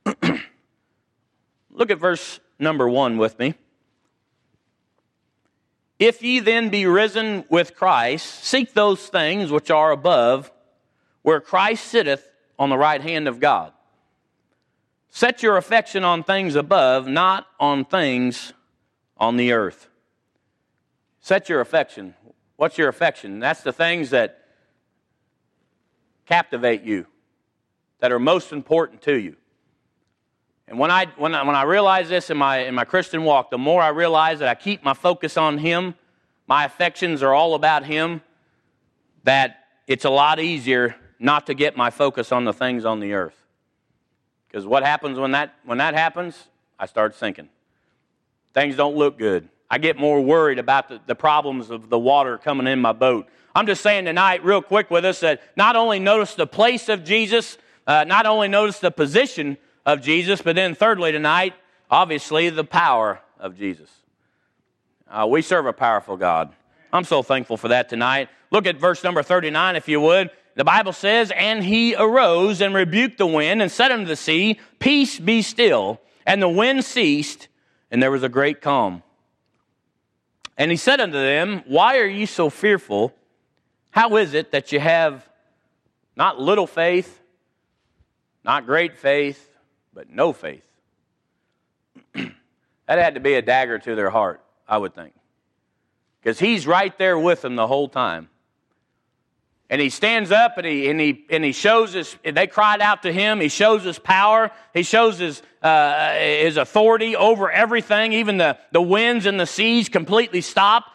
look 1.71 1.91
at 1.91 1.99
verse 1.99 2.39
number 2.57 2.89
1 2.89 3.17
with 3.17 3.39
me. 3.39 3.53
If 5.99 6.23
ye 6.23 6.39
then 6.39 6.69
be 6.69 6.85
risen 6.85 7.45
with 7.49 7.75
Christ, 7.75 8.43
seek 8.43 8.73
those 8.73 9.07
things 9.07 9.51
which 9.51 9.69
are 9.69 9.91
above 9.91 10.51
where 11.21 11.39
Christ 11.39 11.85
sitteth 11.85 12.29
on 12.57 12.69
the 12.69 12.77
right 12.77 13.01
hand 13.01 13.27
of 13.27 13.39
God. 13.39 13.73
Set 15.09 15.41
your 15.41 15.57
affection 15.57 16.03
on 16.03 16.23
things 16.23 16.55
above, 16.55 17.07
not 17.07 17.47
on 17.59 17.85
things 17.85 18.53
on 19.17 19.37
the 19.37 19.51
earth. 19.53 19.87
Set 21.19 21.49
your 21.49 21.61
affection. 21.61 22.13
What's 22.55 22.77
your 22.77 22.89
affection? 22.89 23.39
That's 23.39 23.61
the 23.61 23.73
things 23.73 24.11
that 24.11 24.45
captivate 26.25 26.83
you, 26.83 27.07
that 27.99 28.11
are 28.11 28.19
most 28.19 28.51
important 28.51 29.01
to 29.03 29.17
you. 29.17 29.35
And 30.67 30.77
when 30.77 30.91
I, 30.91 31.07
when 31.17 31.33
I, 31.33 31.43
when 31.43 31.55
I 31.55 31.63
realize 31.63 32.09
this 32.09 32.29
in 32.29 32.37
my, 32.37 32.59
in 32.59 32.75
my 32.75 32.85
Christian 32.85 33.23
walk, 33.23 33.49
the 33.49 33.57
more 33.57 33.81
I 33.81 33.87
realize 33.87 34.39
that 34.39 34.47
I 34.47 34.53
keep 34.53 34.83
my 34.83 34.93
focus 34.93 35.35
on 35.35 35.57
Him, 35.57 35.95
my 36.47 36.65
affections 36.65 37.23
are 37.23 37.33
all 37.33 37.55
about 37.55 37.85
Him, 37.85 38.21
that 39.23 39.65
it's 39.87 40.05
a 40.05 40.09
lot 40.11 40.39
easier 40.39 40.95
not 41.19 41.47
to 41.47 41.53
get 41.53 41.75
my 41.75 41.89
focus 41.89 42.31
on 42.31 42.45
the 42.45 42.53
things 42.53 42.85
on 42.85 42.99
the 42.99 43.13
earth. 43.13 43.35
Because 44.47 44.65
what 44.65 44.83
happens 44.83 45.19
when 45.19 45.31
that, 45.31 45.53
when 45.65 45.77
that 45.77 45.93
happens? 45.93 46.47
I 46.79 46.85
start 46.85 47.15
sinking. 47.15 47.49
Things 48.53 48.75
don't 48.75 48.95
look 48.95 49.17
good. 49.17 49.49
I 49.69 49.77
get 49.77 49.97
more 49.97 50.21
worried 50.21 50.57
about 50.57 50.89
the, 50.89 50.99
the 51.05 51.15
problems 51.15 51.69
of 51.69 51.89
the 51.89 51.99
water 51.99 52.37
coming 52.37 52.65
in 52.65 52.79
my 52.79 52.93
boat. 52.93 53.27
I'm 53.53 53.67
just 53.67 53.81
saying 53.81 54.05
tonight, 54.05 54.43
real 54.43 54.61
quick 54.61 54.89
with 54.89 55.05
us, 55.05 55.19
that 55.19 55.41
not 55.55 55.75
only 55.75 55.99
notice 55.99 56.33
the 56.33 56.47
place 56.47 56.89
of 56.89 57.03
Jesus, 57.03 57.57
uh, 57.85 58.05
not 58.05 58.25
only 58.25 58.47
notice 58.47 58.79
the 58.79 58.91
position 58.91 59.57
of 59.85 60.01
Jesus, 60.01 60.41
but 60.41 60.55
then 60.55 60.73
thirdly 60.73 61.11
tonight, 61.11 61.53
obviously, 61.91 62.49
the 62.49 62.63
power 62.63 63.21
of 63.39 63.57
Jesus. 63.57 63.89
Uh, 65.07 65.27
we 65.29 65.41
serve 65.41 65.65
a 65.65 65.73
powerful 65.73 66.17
God. 66.17 66.53
I'm 66.91 67.03
so 67.03 67.21
thankful 67.21 67.57
for 67.57 67.67
that 67.67 67.89
tonight. 67.89 68.29
Look 68.51 68.65
at 68.65 68.77
verse 68.77 69.03
number 69.03 69.21
39, 69.21 69.75
if 69.75 69.87
you 69.87 70.01
would. 70.01 70.31
The 70.59 70.65
Bible 70.65 70.91
says, 70.91 71.31
And 71.31 71.63
he 71.63 71.95
arose 71.95 72.59
and 72.59 72.75
rebuked 72.75 73.17
the 73.17 73.25
wind 73.25 73.61
and 73.61 73.71
said 73.71 73.93
unto 73.93 74.03
the 74.03 74.17
sea, 74.17 74.59
Peace 74.77 75.17
be 75.17 75.41
still. 75.41 76.01
And 76.25 76.41
the 76.41 76.49
wind 76.49 76.83
ceased, 76.83 77.47
and 77.89 78.03
there 78.03 78.11
was 78.11 78.23
a 78.23 78.29
great 78.29 78.59
calm. 78.59 79.01
And 80.57 80.69
he 80.69 80.75
said 80.75 80.99
unto 80.99 81.13
them, 81.13 81.63
Why 81.65 81.99
are 81.99 82.05
ye 82.05 82.25
so 82.25 82.49
fearful? 82.49 83.15
How 83.91 84.17
is 84.17 84.33
it 84.33 84.51
that 84.51 84.73
you 84.73 84.81
have 84.81 85.25
not 86.17 86.41
little 86.41 86.67
faith, 86.67 87.21
not 88.43 88.65
great 88.65 88.97
faith, 88.97 89.57
but 89.93 90.09
no 90.09 90.33
faith? 90.33 90.67
that 92.13 92.99
had 92.99 93.13
to 93.13 93.21
be 93.21 93.35
a 93.35 93.41
dagger 93.41 93.79
to 93.79 93.95
their 93.95 94.09
heart, 94.09 94.43
I 94.67 94.77
would 94.77 94.93
think. 94.93 95.13
Because 96.19 96.37
he's 96.37 96.67
right 96.67 96.97
there 96.97 97.17
with 97.17 97.43
them 97.43 97.55
the 97.55 97.67
whole 97.67 97.87
time. 97.87 98.27
And 99.69 99.79
he 99.79 99.89
stands 99.91 100.31
up 100.31 100.57
and 100.57 100.65
he, 100.65 100.89
and 100.89 100.99
he, 100.99 101.25
and 101.29 101.43
he 101.43 101.51
shows 101.51 101.93
his, 101.93 102.15
they 102.23 102.47
cried 102.47 102.81
out 102.81 103.03
to 103.03 103.13
him. 103.13 103.39
He 103.39 103.49
shows 103.49 103.83
his 103.83 103.99
power. 103.99 104.49
He 104.73 104.81
shows 104.81 105.19
his, 105.19 105.43
uh, 105.61 106.13
his 106.15 106.57
authority 106.57 107.15
over 107.15 107.51
everything. 107.51 108.13
Even 108.13 108.37
the, 108.37 108.57
the 108.71 108.81
winds 108.81 109.27
and 109.27 109.39
the 109.39 109.45
seas 109.45 109.87
completely 109.87 110.41
stop. 110.41 110.85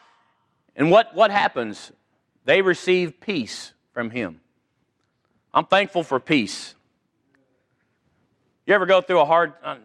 And 0.75 0.91
what, 0.91 1.15
what 1.15 1.31
happens? 1.31 1.93
They 2.45 2.63
receive 2.63 3.21
peace 3.21 3.73
from 3.93 4.11
him. 4.11 4.41
I'm 5.53 5.67
thankful 5.67 6.03
for 6.03 6.19
peace. 6.19 6.75
You 8.67 8.75
ever 8.75 8.87
go 8.87 9.01
through 9.01 9.21
a 9.21 9.25
hard, 9.25 9.53
uh, 9.63 9.77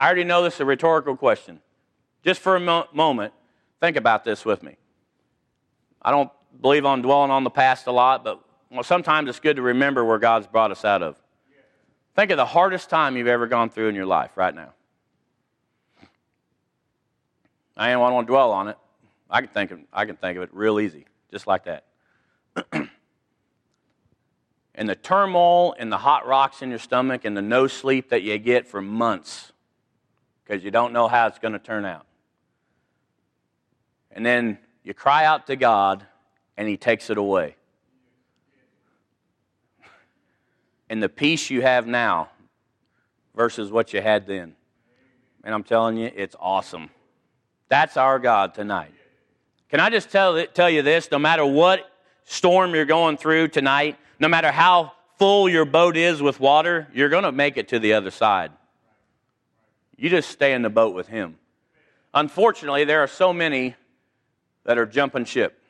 I 0.00 0.06
already 0.06 0.24
know 0.24 0.42
this 0.42 0.54
is 0.54 0.60
a 0.60 0.64
rhetorical 0.64 1.16
question. 1.16 1.60
Just 2.24 2.40
for 2.40 2.56
a 2.56 2.60
mo- 2.60 2.86
moment, 2.94 3.34
think 3.78 3.96
about 3.96 4.24
this 4.24 4.44
with 4.46 4.62
me. 4.62 4.76
I 6.00 6.10
don't 6.10 6.30
believe 6.60 6.84
on 6.84 7.02
dwelling 7.02 7.30
on 7.30 7.44
the 7.44 7.50
past 7.50 7.86
a 7.86 7.92
lot, 7.92 8.24
but 8.24 8.42
well, 8.70 8.82
sometimes 8.82 9.28
it's 9.28 9.40
good 9.40 9.56
to 9.56 9.62
remember 9.62 10.04
where 10.04 10.18
God's 10.18 10.46
brought 10.46 10.70
us 10.70 10.84
out 10.84 11.02
of. 11.02 11.16
Think 12.14 12.30
of 12.30 12.36
the 12.36 12.46
hardest 12.46 12.90
time 12.90 13.16
you've 13.16 13.28
ever 13.28 13.46
gone 13.46 13.70
through 13.70 13.88
in 13.88 13.94
your 13.94 14.06
life 14.06 14.32
right 14.36 14.54
now. 14.54 14.72
I 17.76 17.92
don't 17.92 18.00
want 18.00 18.26
to 18.26 18.30
dwell 18.30 18.50
on 18.50 18.68
it. 18.68 18.76
I 19.30 19.40
can 19.40 19.50
think 19.50 19.70
of, 19.70 19.78
I 19.92 20.04
can 20.04 20.16
think 20.16 20.36
of 20.36 20.42
it 20.42 20.50
real 20.52 20.80
easy, 20.80 21.06
just 21.30 21.46
like 21.46 21.64
that. 21.64 21.84
and 24.74 24.88
the 24.88 24.96
turmoil 24.96 25.76
and 25.78 25.92
the 25.92 25.98
hot 25.98 26.26
rocks 26.26 26.60
in 26.60 26.70
your 26.70 26.80
stomach 26.80 27.24
and 27.24 27.36
the 27.36 27.42
no 27.42 27.68
sleep 27.68 28.10
that 28.10 28.22
you 28.22 28.36
get 28.38 28.66
for 28.66 28.82
months 28.82 29.52
because 30.44 30.64
you 30.64 30.72
don't 30.72 30.92
know 30.92 31.06
how 31.06 31.28
it's 31.28 31.38
going 31.38 31.52
to 31.52 31.58
turn 31.58 31.84
out. 31.84 32.06
And 34.10 34.26
then 34.26 34.58
you 34.82 34.92
cry 34.92 35.24
out 35.24 35.46
to 35.46 35.54
God 35.54 36.04
and 36.58 36.68
He 36.68 36.76
takes 36.76 37.08
it 37.08 37.16
away. 37.16 37.54
And 40.90 41.02
the 41.02 41.08
peace 41.08 41.48
you 41.48 41.62
have 41.62 41.86
now 41.86 42.28
versus 43.34 43.70
what 43.70 43.94
you 43.94 44.02
had 44.02 44.26
then. 44.26 44.54
And 45.44 45.54
I'm 45.54 45.62
telling 45.62 45.96
you, 45.96 46.10
it's 46.14 46.34
awesome. 46.38 46.90
That's 47.68 47.96
our 47.96 48.18
God 48.18 48.54
tonight. 48.54 48.92
Can 49.70 49.80
I 49.80 49.88
just 49.88 50.10
tell, 50.10 50.44
tell 50.46 50.68
you 50.68 50.82
this? 50.82 51.10
No 51.10 51.18
matter 51.18 51.46
what 51.46 51.88
storm 52.24 52.74
you're 52.74 52.86
going 52.86 53.18
through 53.18 53.48
tonight, 53.48 53.96
no 54.18 54.28
matter 54.28 54.50
how 54.50 54.92
full 55.18 55.48
your 55.48 55.64
boat 55.64 55.96
is 55.96 56.20
with 56.20 56.40
water, 56.40 56.88
you're 56.92 57.08
going 57.08 57.24
to 57.24 57.32
make 57.32 57.56
it 57.56 57.68
to 57.68 57.78
the 57.78 57.92
other 57.92 58.10
side. 58.10 58.50
You 59.96 60.10
just 60.10 60.30
stay 60.30 60.54
in 60.54 60.62
the 60.62 60.70
boat 60.70 60.94
with 60.94 61.06
Him. 61.06 61.36
Unfortunately, 62.14 62.84
there 62.84 63.00
are 63.00 63.08
so 63.08 63.32
many 63.32 63.76
that 64.64 64.78
are 64.78 64.86
jumping 64.86 65.24
ship. 65.24 65.62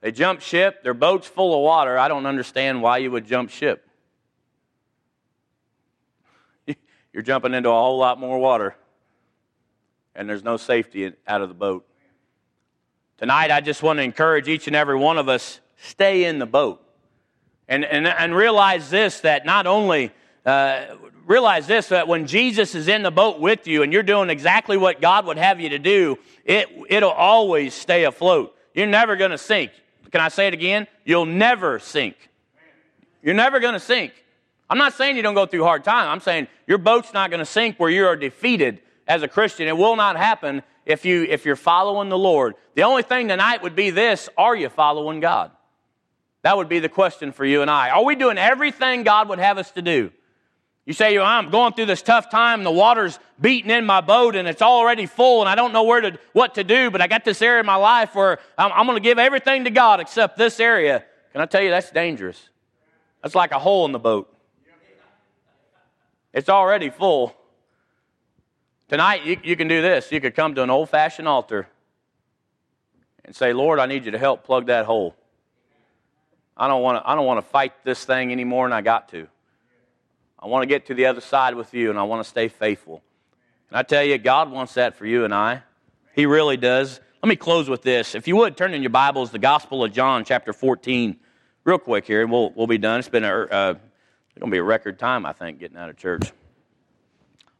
They 0.00 0.12
jump 0.12 0.40
ship, 0.40 0.82
their 0.82 0.94
boat's 0.94 1.26
full 1.26 1.54
of 1.54 1.60
water. 1.62 1.98
I 1.98 2.08
don't 2.08 2.26
understand 2.26 2.82
why 2.82 2.98
you 2.98 3.10
would 3.10 3.26
jump 3.26 3.50
ship. 3.50 3.88
You're 7.12 7.22
jumping 7.22 7.54
into 7.54 7.68
a 7.68 7.72
whole 7.72 7.98
lot 7.98 8.20
more 8.20 8.38
water, 8.38 8.76
and 10.14 10.28
there's 10.28 10.44
no 10.44 10.56
safety 10.56 11.12
out 11.26 11.40
of 11.40 11.48
the 11.48 11.54
boat. 11.54 11.84
Tonight, 13.18 13.50
I 13.50 13.60
just 13.60 13.82
want 13.82 13.98
to 13.98 14.04
encourage 14.04 14.46
each 14.48 14.68
and 14.68 14.76
every 14.76 14.96
one 14.96 15.18
of 15.18 15.28
us 15.28 15.58
stay 15.76 16.24
in 16.24 16.38
the 16.38 16.46
boat. 16.46 16.84
And, 17.66 17.84
and, 17.84 18.06
and 18.06 18.34
realize 18.34 18.88
this 18.88 19.20
that 19.20 19.44
not 19.44 19.66
only 19.66 20.12
uh, 20.46 20.96
realize 21.26 21.66
this 21.66 21.88
that 21.88 22.08
when 22.08 22.26
Jesus 22.26 22.74
is 22.74 22.88
in 22.88 23.02
the 23.02 23.10
boat 23.10 23.38
with 23.38 23.66
you 23.66 23.82
and 23.82 23.92
you're 23.92 24.02
doing 24.02 24.30
exactly 24.30 24.78
what 24.78 25.02
God 25.02 25.26
would 25.26 25.36
have 25.36 25.60
you 25.60 25.68
to 25.70 25.78
do, 25.78 26.16
it, 26.44 26.68
it'll 26.88 27.10
always 27.10 27.74
stay 27.74 28.04
afloat. 28.04 28.56
You're 28.72 28.86
never 28.86 29.16
going 29.16 29.32
to 29.32 29.38
sink. 29.38 29.72
Can 30.10 30.20
I 30.20 30.28
say 30.28 30.46
it 30.46 30.54
again? 30.54 30.86
You'll 31.04 31.26
never 31.26 31.78
sink. 31.78 32.16
You're 33.22 33.34
never 33.34 33.60
going 33.60 33.74
to 33.74 33.80
sink. 33.80 34.12
I'm 34.70 34.78
not 34.78 34.92
saying 34.92 35.16
you 35.16 35.22
don't 35.22 35.34
go 35.34 35.46
through 35.46 35.64
hard 35.64 35.84
time. 35.84 36.08
I'm 36.08 36.20
saying 36.20 36.48
your 36.66 36.78
boat's 36.78 37.12
not 37.12 37.30
going 37.30 37.40
to 37.40 37.46
sink 37.46 37.78
where 37.78 37.90
you 37.90 38.06
are 38.06 38.16
defeated 38.16 38.80
as 39.06 39.22
a 39.22 39.28
Christian. 39.28 39.66
It 39.66 39.76
will 39.76 39.96
not 39.96 40.16
happen 40.16 40.62
if 40.84 41.04
you 41.04 41.24
if 41.24 41.44
you're 41.44 41.56
following 41.56 42.08
the 42.08 42.18
Lord. 42.18 42.54
The 42.74 42.82
only 42.82 43.02
thing 43.02 43.28
tonight 43.28 43.62
would 43.62 43.74
be 43.74 43.90
this, 43.90 44.28
are 44.36 44.54
you 44.54 44.68
following 44.68 45.20
God? 45.20 45.50
That 46.42 46.56
would 46.56 46.68
be 46.68 46.78
the 46.78 46.88
question 46.88 47.32
for 47.32 47.44
you 47.44 47.62
and 47.62 47.70
I. 47.70 47.90
Are 47.90 48.04
we 48.04 48.14
doing 48.14 48.38
everything 48.38 49.02
God 49.02 49.28
would 49.28 49.38
have 49.38 49.58
us 49.58 49.70
to 49.72 49.82
do? 49.82 50.12
You 50.88 50.94
say, 50.94 51.18
oh, 51.18 51.22
I'm 51.22 51.50
going 51.50 51.74
through 51.74 51.84
this 51.84 52.00
tough 52.00 52.30
time, 52.30 52.64
the 52.64 52.70
water's 52.70 53.18
beating 53.38 53.70
in 53.70 53.84
my 53.84 54.00
boat 54.00 54.34
and 54.34 54.48
it's 54.48 54.62
already 54.62 55.04
full 55.04 55.42
and 55.42 55.48
I 55.48 55.54
don't 55.54 55.74
know 55.74 55.82
where 55.82 56.00
to, 56.00 56.18
what 56.32 56.54
to 56.54 56.64
do, 56.64 56.90
but 56.90 57.02
I 57.02 57.06
got 57.08 57.26
this 57.26 57.42
area 57.42 57.60
in 57.60 57.66
my 57.66 57.74
life 57.74 58.14
where 58.14 58.38
I'm, 58.56 58.72
I'm 58.72 58.86
going 58.86 58.96
to 58.96 59.02
give 59.02 59.18
everything 59.18 59.64
to 59.64 59.70
God 59.70 60.00
except 60.00 60.38
this 60.38 60.58
area. 60.58 61.04
Can 61.32 61.42
I 61.42 61.44
tell 61.44 61.60
you 61.60 61.68
that's 61.68 61.90
dangerous? 61.90 62.48
That's 63.22 63.34
like 63.34 63.52
a 63.52 63.58
hole 63.58 63.84
in 63.84 63.92
the 63.92 63.98
boat. 63.98 64.34
It's 66.32 66.48
already 66.48 66.88
full. 66.88 67.36
Tonight, 68.88 69.26
you, 69.26 69.36
you 69.44 69.56
can 69.56 69.68
do 69.68 69.82
this. 69.82 70.10
You 70.10 70.22
could 70.22 70.34
come 70.34 70.54
to 70.54 70.62
an 70.62 70.70
old 70.70 70.88
fashioned 70.88 71.28
altar 71.28 71.68
and 73.26 73.36
say, 73.36 73.52
Lord, 73.52 73.78
I 73.78 73.84
need 73.84 74.06
you 74.06 74.12
to 74.12 74.18
help 74.18 74.42
plug 74.42 74.68
that 74.68 74.86
hole. 74.86 75.14
I 76.56 76.66
don't 76.66 76.80
want 76.80 77.04
to, 77.04 77.06
I 77.06 77.14
don't 77.14 77.26
want 77.26 77.44
to 77.44 77.50
fight 77.50 77.74
this 77.84 78.06
thing 78.06 78.32
anymore, 78.32 78.64
and 78.64 78.72
I 78.72 78.80
got 78.80 79.10
to. 79.10 79.28
I 80.40 80.46
want 80.46 80.62
to 80.62 80.66
get 80.66 80.86
to 80.86 80.94
the 80.94 81.06
other 81.06 81.20
side 81.20 81.54
with 81.54 81.74
you, 81.74 81.90
and 81.90 81.98
I 81.98 82.04
want 82.04 82.22
to 82.22 82.28
stay 82.28 82.48
faithful. 82.48 83.02
And 83.70 83.78
I 83.78 83.82
tell 83.82 84.04
you, 84.04 84.16
God 84.18 84.50
wants 84.50 84.74
that 84.74 84.96
for 84.96 85.04
you 85.04 85.24
and 85.24 85.34
I. 85.34 85.62
He 86.14 86.26
really 86.26 86.56
does. 86.56 87.00
Let 87.22 87.28
me 87.28 87.36
close 87.36 87.68
with 87.68 87.82
this. 87.82 88.14
If 88.14 88.28
you 88.28 88.36
would, 88.36 88.56
turn 88.56 88.72
in 88.74 88.82
your 88.82 88.90
Bibles, 88.90 89.32
the 89.32 89.40
Gospel 89.40 89.82
of 89.82 89.92
John, 89.92 90.24
chapter 90.24 90.52
14, 90.52 91.16
real 91.64 91.78
quick 91.78 92.06
here, 92.06 92.22
and 92.22 92.30
we'll, 92.30 92.50
we'll 92.50 92.68
be 92.68 92.78
done. 92.78 93.00
It's 93.00 93.08
been 93.08 93.24
a, 93.24 93.28
uh, 93.28 93.74
it's 93.74 94.38
going 94.38 94.50
to 94.50 94.54
be 94.54 94.58
a 94.58 94.62
record 94.62 94.98
time, 94.98 95.26
I 95.26 95.32
think, 95.32 95.58
getting 95.58 95.76
out 95.76 95.90
of 95.90 95.96
church. 95.96 96.32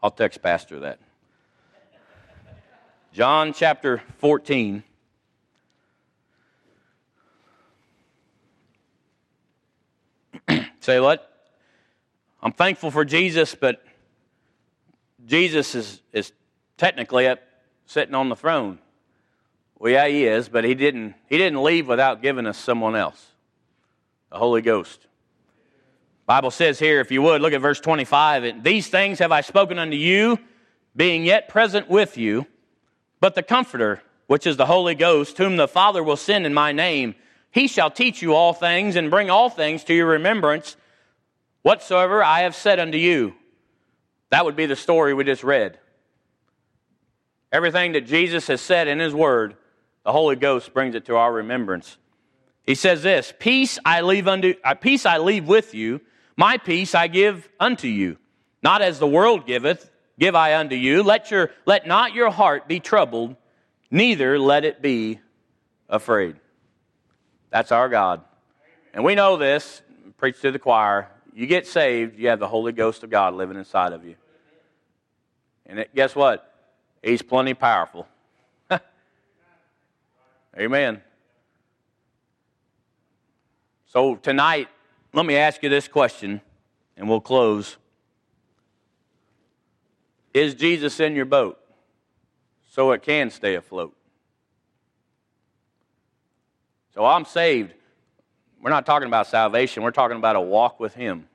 I'll 0.01 0.13
text 0.13 0.41
Pastor 0.41 0.79
that. 0.81 1.01
John 3.13 3.53
chapter 3.53 4.01
14. 4.19 4.85
Say 10.81 11.01
what? 11.01 11.38
I'm 12.43 12.53
thankful 12.53 12.91
for 12.91 13.05
Jesus, 13.05 13.55
but 13.55 13.85
Jesus 15.27 15.75
is, 15.75 16.01
is 16.13 16.33
technically 16.77 17.27
up 17.27 17.41
sitting 17.87 18.15
on 18.15 18.29
the 18.29 18.37
throne. 18.37 18.79
Well, 19.79 19.93
yeah, 19.93 20.07
he 20.07 20.25
is, 20.25 20.49
but 20.49 20.65
he 20.65 20.75
didn't, 20.75 21.15
he 21.29 21.39
didn't 21.39 21.63
leave 21.63 21.89
without 21.89 22.23
giving 22.23 22.47
us 22.47 22.59
someone 22.59 22.97
else 22.97 23.25
the 24.31 24.39
Holy 24.39 24.61
Ghost. 24.61 25.07
Bible 26.27 26.51
says 26.51 26.79
here, 26.79 27.01
if 27.01 27.11
you 27.11 27.23
would, 27.23 27.41
look 27.41 27.55
at 27.55 27.63
verse 27.63 27.81
25. 27.81 28.63
These 28.63 28.89
things 28.89 29.19
have 29.21 29.33
I 29.33 29.41
spoken 29.41 29.79
unto 29.79 29.97
you, 29.97 30.39
being 30.95 31.25
yet 31.25 31.49
present 31.49 31.89
with 31.89 32.19
you, 32.19 32.47
but 33.21 33.35
the 33.35 33.43
Comforter, 33.43 34.03
which 34.27 34.47
is 34.47 34.59
the 34.59 34.67
Holy 34.67 34.95
Ghost, 34.95 35.39
whom 35.39 35.57
the 35.57 35.67
Father 35.67 36.03
will 36.03 36.17
send 36.17 36.45
in 36.45 36.53
my 36.53 36.73
name, 36.73 37.15
he 37.51 37.67
shall 37.67 37.91
teach 37.91 38.21
you 38.21 38.35
all 38.35 38.53
things 38.53 38.95
and 38.95 39.11
bring 39.11 39.31
all 39.31 39.49
things 39.49 39.85
to 39.85 39.95
your 39.95 40.07
remembrance 40.07 40.77
whatsoever 41.69 42.25
I 42.25 42.41
have 42.41 42.57
said 42.57 42.81
unto 42.81 42.97
you. 42.97 43.35
That 44.31 44.47
would 44.47 44.57
be 44.57 44.65
the 44.65 44.75
story 44.75 45.13
we 45.13 45.25
just 45.25 45.45
read. 45.45 45.79
Everything 47.53 47.93
that 47.93 48.07
Jesus 48.07 48.47
has 48.47 48.63
said 48.63 48.89
in 48.89 48.99
his 48.99 49.13
word, 49.13 49.55
the 50.03 50.11
Holy 50.11 50.35
Ghost 50.35 50.73
brings 50.73 50.95
it 50.95 51.05
to 51.05 51.17
our 51.17 51.31
remembrance. 51.31 51.99
He 52.63 52.75
says 52.75 53.03
this, 53.03 53.35
peace 53.39 53.79
I 53.85 54.01
leave 54.01 54.27
unto 54.27 54.55
uh, 54.65 54.77
peace 54.77 55.05
I 55.05 55.19
leave 55.19 55.47
with 55.47 55.75
you, 55.75 56.01
my 56.39 56.57
peace 56.57 56.95
I 56.95 57.07
give 57.07 57.47
unto 57.61 57.87
you. 57.87 58.17
Not 58.63 58.81
as 58.81 58.99
the 58.99 59.07
world 59.07 59.47
giveth, 59.47 59.91
give 60.19 60.35
I 60.35 60.57
unto 60.57 60.75
you. 60.75 61.03
Let 61.03 61.31
your 61.31 61.51
let 61.67 61.87
not 61.87 62.15
your 62.15 62.31
heart 62.31 62.67
be 62.67 62.81
troubled, 62.81 63.37
neither 63.91 64.39
let 64.39 64.65
it 64.65 64.81
be 64.81 65.21
afraid. 65.87 66.37
That's 67.51 67.73
our 67.73 67.91
God. 67.91 68.23
And 68.95 69.05
we 69.05 69.15
know 69.15 69.37
this, 69.37 69.83
preach 70.17 70.41
to 70.41 70.51
the 70.51 70.59
choir. 70.59 71.11
You 71.39 71.47
get 71.47 71.69
saved, 71.69 72.19
you 72.19 72.31
have 72.31 72.41
the 72.41 72.49
Holy 72.49 72.73
Ghost 72.73 73.05
of 73.05 73.11
God 73.11 73.33
living 73.33 73.57
inside 73.57 73.93
of 73.93 74.05
you. 74.05 74.17
And 75.67 75.79
it, 75.79 75.95
guess 75.95 76.17
what? 76.17 76.53
He's 77.01 77.23
plenty 77.23 77.55
powerful. 77.55 78.09
Amen. 80.59 81.01
So 83.87 84.17
tonight, 84.17 84.67
let 85.13 85.25
me 85.25 85.37
ask 85.37 85.63
you 85.63 85.69
this 85.69 85.87
question, 85.87 86.41
and 86.97 87.09
we'll 87.09 87.21
close. 87.21 87.77
Is 90.35 90.55
Jesus 90.55 90.99
in 90.99 91.15
your 91.15 91.25
boat 91.25 91.57
so 92.69 92.91
it 92.91 93.03
can 93.05 93.31
stay 93.31 93.55
afloat? 93.55 93.97
So 96.95 97.05
I'm 97.05 97.25
saved. 97.25 97.75
We're 98.61 98.71
not 98.71 98.87
talking 98.87 99.07
about 99.07 99.27
salvation, 99.27 99.83
we're 99.83 99.91
talking 99.91 100.17
about 100.17 100.37
a 100.37 100.41
walk 100.41 100.81
with 100.81 100.95
Him. 100.95 101.29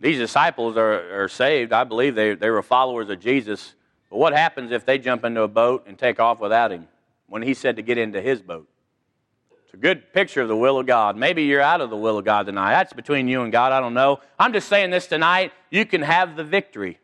These 0.00 0.18
disciples 0.18 0.76
are, 0.76 1.22
are 1.22 1.28
saved. 1.28 1.72
I 1.72 1.84
believe 1.84 2.16
they, 2.16 2.34
they 2.34 2.50
were 2.50 2.62
followers 2.62 3.08
of 3.08 3.20
Jesus. 3.20 3.74
But 4.10 4.18
what 4.18 4.32
happens 4.32 4.72
if 4.72 4.84
they 4.84 4.98
jump 4.98 5.24
into 5.24 5.42
a 5.42 5.48
boat 5.48 5.84
and 5.86 5.96
take 5.96 6.18
off 6.18 6.40
without 6.40 6.72
Him 6.72 6.88
when 7.28 7.42
He 7.42 7.54
said 7.54 7.76
to 7.76 7.82
get 7.82 7.98
into 7.98 8.20
His 8.20 8.42
boat? 8.42 8.68
It's 9.64 9.74
a 9.74 9.76
good 9.76 10.12
picture 10.12 10.42
of 10.42 10.48
the 10.48 10.56
will 10.56 10.80
of 10.80 10.86
God. 10.86 11.16
Maybe 11.16 11.44
you're 11.44 11.62
out 11.62 11.80
of 11.80 11.88
the 11.88 11.96
will 11.96 12.18
of 12.18 12.24
God 12.24 12.46
tonight. 12.46 12.72
That's 12.72 12.92
between 12.92 13.28
you 13.28 13.42
and 13.42 13.52
God. 13.52 13.72
I 13.72 13.78
don't 13.78 13.94
know. 13.94 14.20
I'm 14.38 14.52
just 14.52 14.68
saying 14.68 14.90
this 14.90 15.06
tonight. 15.06 15.52
You 15.70 15.86
can 15.86 16.02
have 16.02 16.36
the 16.36 16.44
victory 16.44 16.98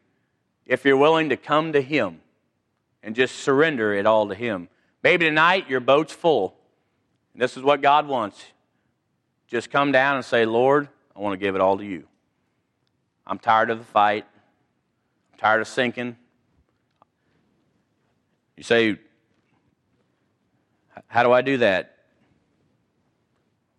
if 0.67 0.85
you're 0.85 0.97
willing 0.97 1.29
to 1.29 1.37
come 1.37 1.73
to 1.75 1.81
Him 1.81 2.21
and 3.03 3.14
just 3.14 3.37
surrender 3.37 3.95
it 3.95 4.07
all 4.07 4.29
to 4.29 4.35
Him. 4.35 4.69
Maybe 5.05 5.25
tonight 5.25 5.71
your 5.71 5.81
boat's 5.81 6.12
full. 6.12 6.58
This 7.38 7.57
is 7.57 7.62
what 7.62 7.81
God 7.81 8.09
wants. 8.09 8.44
Just 9.46 9.70
come 9.70 9.92
down 9.92 10.16
and 10.16 10.24
say, 10.24 10.44
Lord, 10.44 10.88
I 11.14 11.20
want 11.20 11.35
to 11.35 11.38
give 11.38 11.55
it 11.55 11.61
all 11.61 11.79
to 11.79 11.85
you. 11.85 12.09
I'm 13.24 13.38
tired 13.38 13.70
of 13.70 13.79
the 13.79 13.85
fight. 13.85 14.27
I'm 15.33 15.38
tired 15.38 15.61
of 15.61 15.68
sinking. 15.68 16.16
You 18.57 18.64
say, 18.64 18.98
How 21.07 21.22
do 21.22 21.31
I 21.31 21.42
do 21.42 21.59
that? 21.59 21.98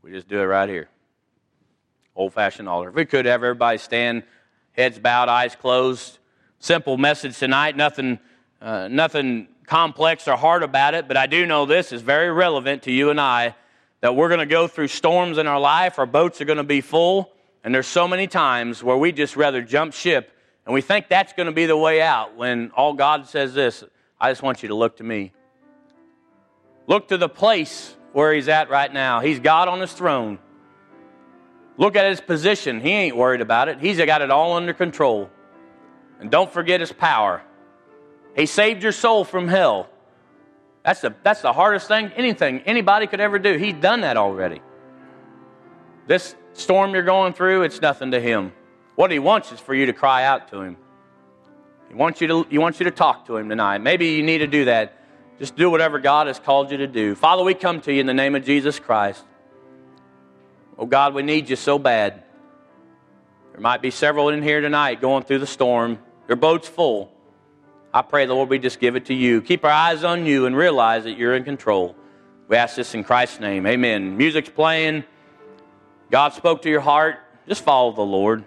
We 0.03 0.11
just 0.11 0.29
do 0.29 0.39
it 0.39 0.45
right 0.45 0.69
here. 0.69 0.87
Old 2.15 2.33
fashioned 2.33 2.69
altar. 2.69 2.89
If 2.89 2.95
we 2.95 3.05
could 3.05 3.25
have 3.25 3.43
everybody 3.43 3.77
stand, 3.77 4.23
heads 4.71 4.99
bowed, 4.99 5.27
eyes 5.27 5.55
closed. 5.55 6.19
Simple 6.59 6.97
message 6.97 7.37
tonight. 7.37 7.75
Nothing, 7.75 8.19
uh, 8.61 8.87
nothing 8.87 9.49
complex 9.69 10.27
or 10.27 10.35
hard 10.35 10.63
about 10.63 10.95
it, 10.95 11.07
but 11.07 11.15
I 11.15 11.27
do 11.27 11.45
know 11.45 11.65
this 11.65 11.91
is 11.91 12.01
very 12.01 12.31
relevant 12.31 12.83
to 12.83 12.91
you 12.91 13.11
and 13.11 13.21
I 13.21 13.55
that 14.01 14.15
we're 14.15 14.27
going 14.27 14.39
to 14.39 14.47
go 14.47 14.67
through 14.67 14.87
storms 14.87 15.37
in 15.37 15.45
our 15.45 15.59
life. 15.59 15.99
Our 15.99 16.07
boats 16.07 16.41
are 16.41 16.45
going 16.45 16.57
to 16.57 16.63
be 16.63 16.81
full, 16.81 17.31
and 17.63 17.73
there's 17.73 17.87
so 17.87 18.07
many 18.07 18.25
times 18.25 18.83
where 18.83 18.97
we 18.97 19.11
just 19.11 19.35
rather 19.35 19.61
jump 19.61 19.93
ship 19.93 20.31
and 20.65 20.73
we 20.73 20.81
think 20.81 21.07
that's 21.07 21.33
going 21.33 21.45
to 21.45 21.51
be 21.51 21.67
the 21.67 21.77
way 21.77 22.01
out 22.01 22.35
when 22.35 22.71
all 22.71 22.93
God 22.93 23.27
says 23.27 23.53
this 23.53 23.83
I 24.19 24.31
just 24.31 24.41
want 24.41 24.63
you 24.63 24.69
to 24.69 24.75
look 24.75 24.97
to 24.97 25.03
me. 25.03 25.33
Look 26.87 27.09
to 27.09 27.17
the 27.17 27.29
place 27.29 27.95
where 28.13 28.33
He's 28.33 28.47
at 28.47 28.69
right 28.69 28.91
now. 28.91 29.19
He's 29.19 29.39
God 29.39 29.67
on 29.67 29.79
His 29.79 29.93
throne. 29.93 30.39
Look 31.77 31.95
at 31.95 32.09
His 32.09 32.21
position. 32.21 32.81
He 32.81 32.89
ain't 32.89 33.15
worried 33.15 33.41
about 33.41 33.69
it, 33.69 33.79
He's 33.79 33.97
got 33.97 34.21
it 34.21 34.31
all 34.31 34.53
under 34.53 34.73
control. 34.73 35.29
And 36.19 36.31
don't 36.31 36.51
forget 36.51 36.79
His 36.79 36.91
power. 36.91 37.43
He 38.35 38.45
saved 38.45 38.83
your 38.83 38.91
soul 38.91 39.23
from 39.23 39.47
hell. 39.47 39.89
That's 40.83 41.01
the, 41.01 41.13
that's 41.23 41.41
the 41.41 41.53
hardest 41.53 41.87
thing, 41.87 42.11
anything 42.15 42.61
anybody 42.61 43.07
could 43.07 43.19
ever 43.19 43.37
do. 43.37 43.57
He's 43.57 43.73
done 43.73 44.01
that 44.01 44.17
already. 44.17 44.61
This 46.07 46.35
storm 46.53 46.93
you're 46.93 47.03
going 47.03 47.33
through, 47.33 47.63
it's 47.63 47.81
nothing 47.81 48.11
to 48.11 48.19
him. 48.19 48.53
What 48.95 49.11
he 49.11 49.19
wants 49.19 49.51
is 49.51 49.59
for 49.59 49.73
you 49.73 49.85
to 49.87 49.93
cry 49.93 50.23
out 50.23 50.49
to 50.49 50.61
him. 50.61 50.77
He 51.89 51.95
wants 51.95 52.21
you 52.21 52.27
to, 52.27 52.43
he 52.49 52.57
wants 52.57 52.79
you 52.79 52.85
to 52.85 52.91
talk 52.91 53.27
to 53.27 53.37
him 53.37 53.49
tonight. 53.49 53.79
Maybe 53.79 54.09
you 54.09 54.23
need 54.23 54.39
to 54.39 54.47
do 54.47 54.65
that. 54.65 54.95
Just 55.39 55.55
do 55.55 55.69
whatever 55.69 55.99
God 55.99 56.27
has 56.27 56.39
called 56.39 56.71
you 56.71 56.77
to 56.77 56.87
do. 56.87 57.15
Father, 57.15 57.43
we 57.43 57.53
come 57.53 57.81
to 57.81 57.93
you 57.93 57.99
in 57.99 58.05
the 58.05 58.13
name 58.13 58.35
of 58.35 58.43
Jesus 58.43 58.79
Christ. 58.79 59.23
Oh 60.77 60.85
God, 60.85 61.13
we 61.13 61.23
need 61.23 61.49
you 61.49 61.55
so 61.55 61.79
bad. 61.79 62.23
There 63.51 63.61
might 63.61 63.81
be 63.81 63.91
several 63.91 64.29
in 64.29 64.43
here 64.43 64.61
tonight 64.61 65.01
going 65.01 65.23
through 65.23 65.39
the 65.39 65.47
storm. 65.47 65.99
Your 66.27 66.35
boat's 66.35 66.67
full. 66.67 67.11
I 67.91 68.03
pray, 68.03 68.27
Lord, 68.27 68.49
we 68.49 68.59
just 68.59 68.79
give 68.79 68.95
it 68.95 69.05
to 69.05 69.15
you. 69.15 69.41
Keep 69.41 69.65
our 69.65 69.71
eyes 69.71 70.03
on 70.03 70.25
you 70.25 70.45
and 70.45 70.55
realize 70.55 71.05
that 71.05 71.17
you're 71.17 71.35
in 71.35 71.43
control. 71.43 71.95
We 72.47 72.55
ask 72.55 72.75
this 72.75 72.93
in 72.93 73.03
Christ's 73.03 73.39
name. 73.39 73.65
Amen. 73.65 74.15
Music's 74.15 74.49
playing. 74.49 75.03
God 76.11 76.33
spoke 76.33 76.61
to 76.63 76.69
your 76.69 76.81
heart. 76.81 77.17
Just 77.47 77.63
follow 77.63 77.91
the 77.91 78.01
Lord. 78.01 78.43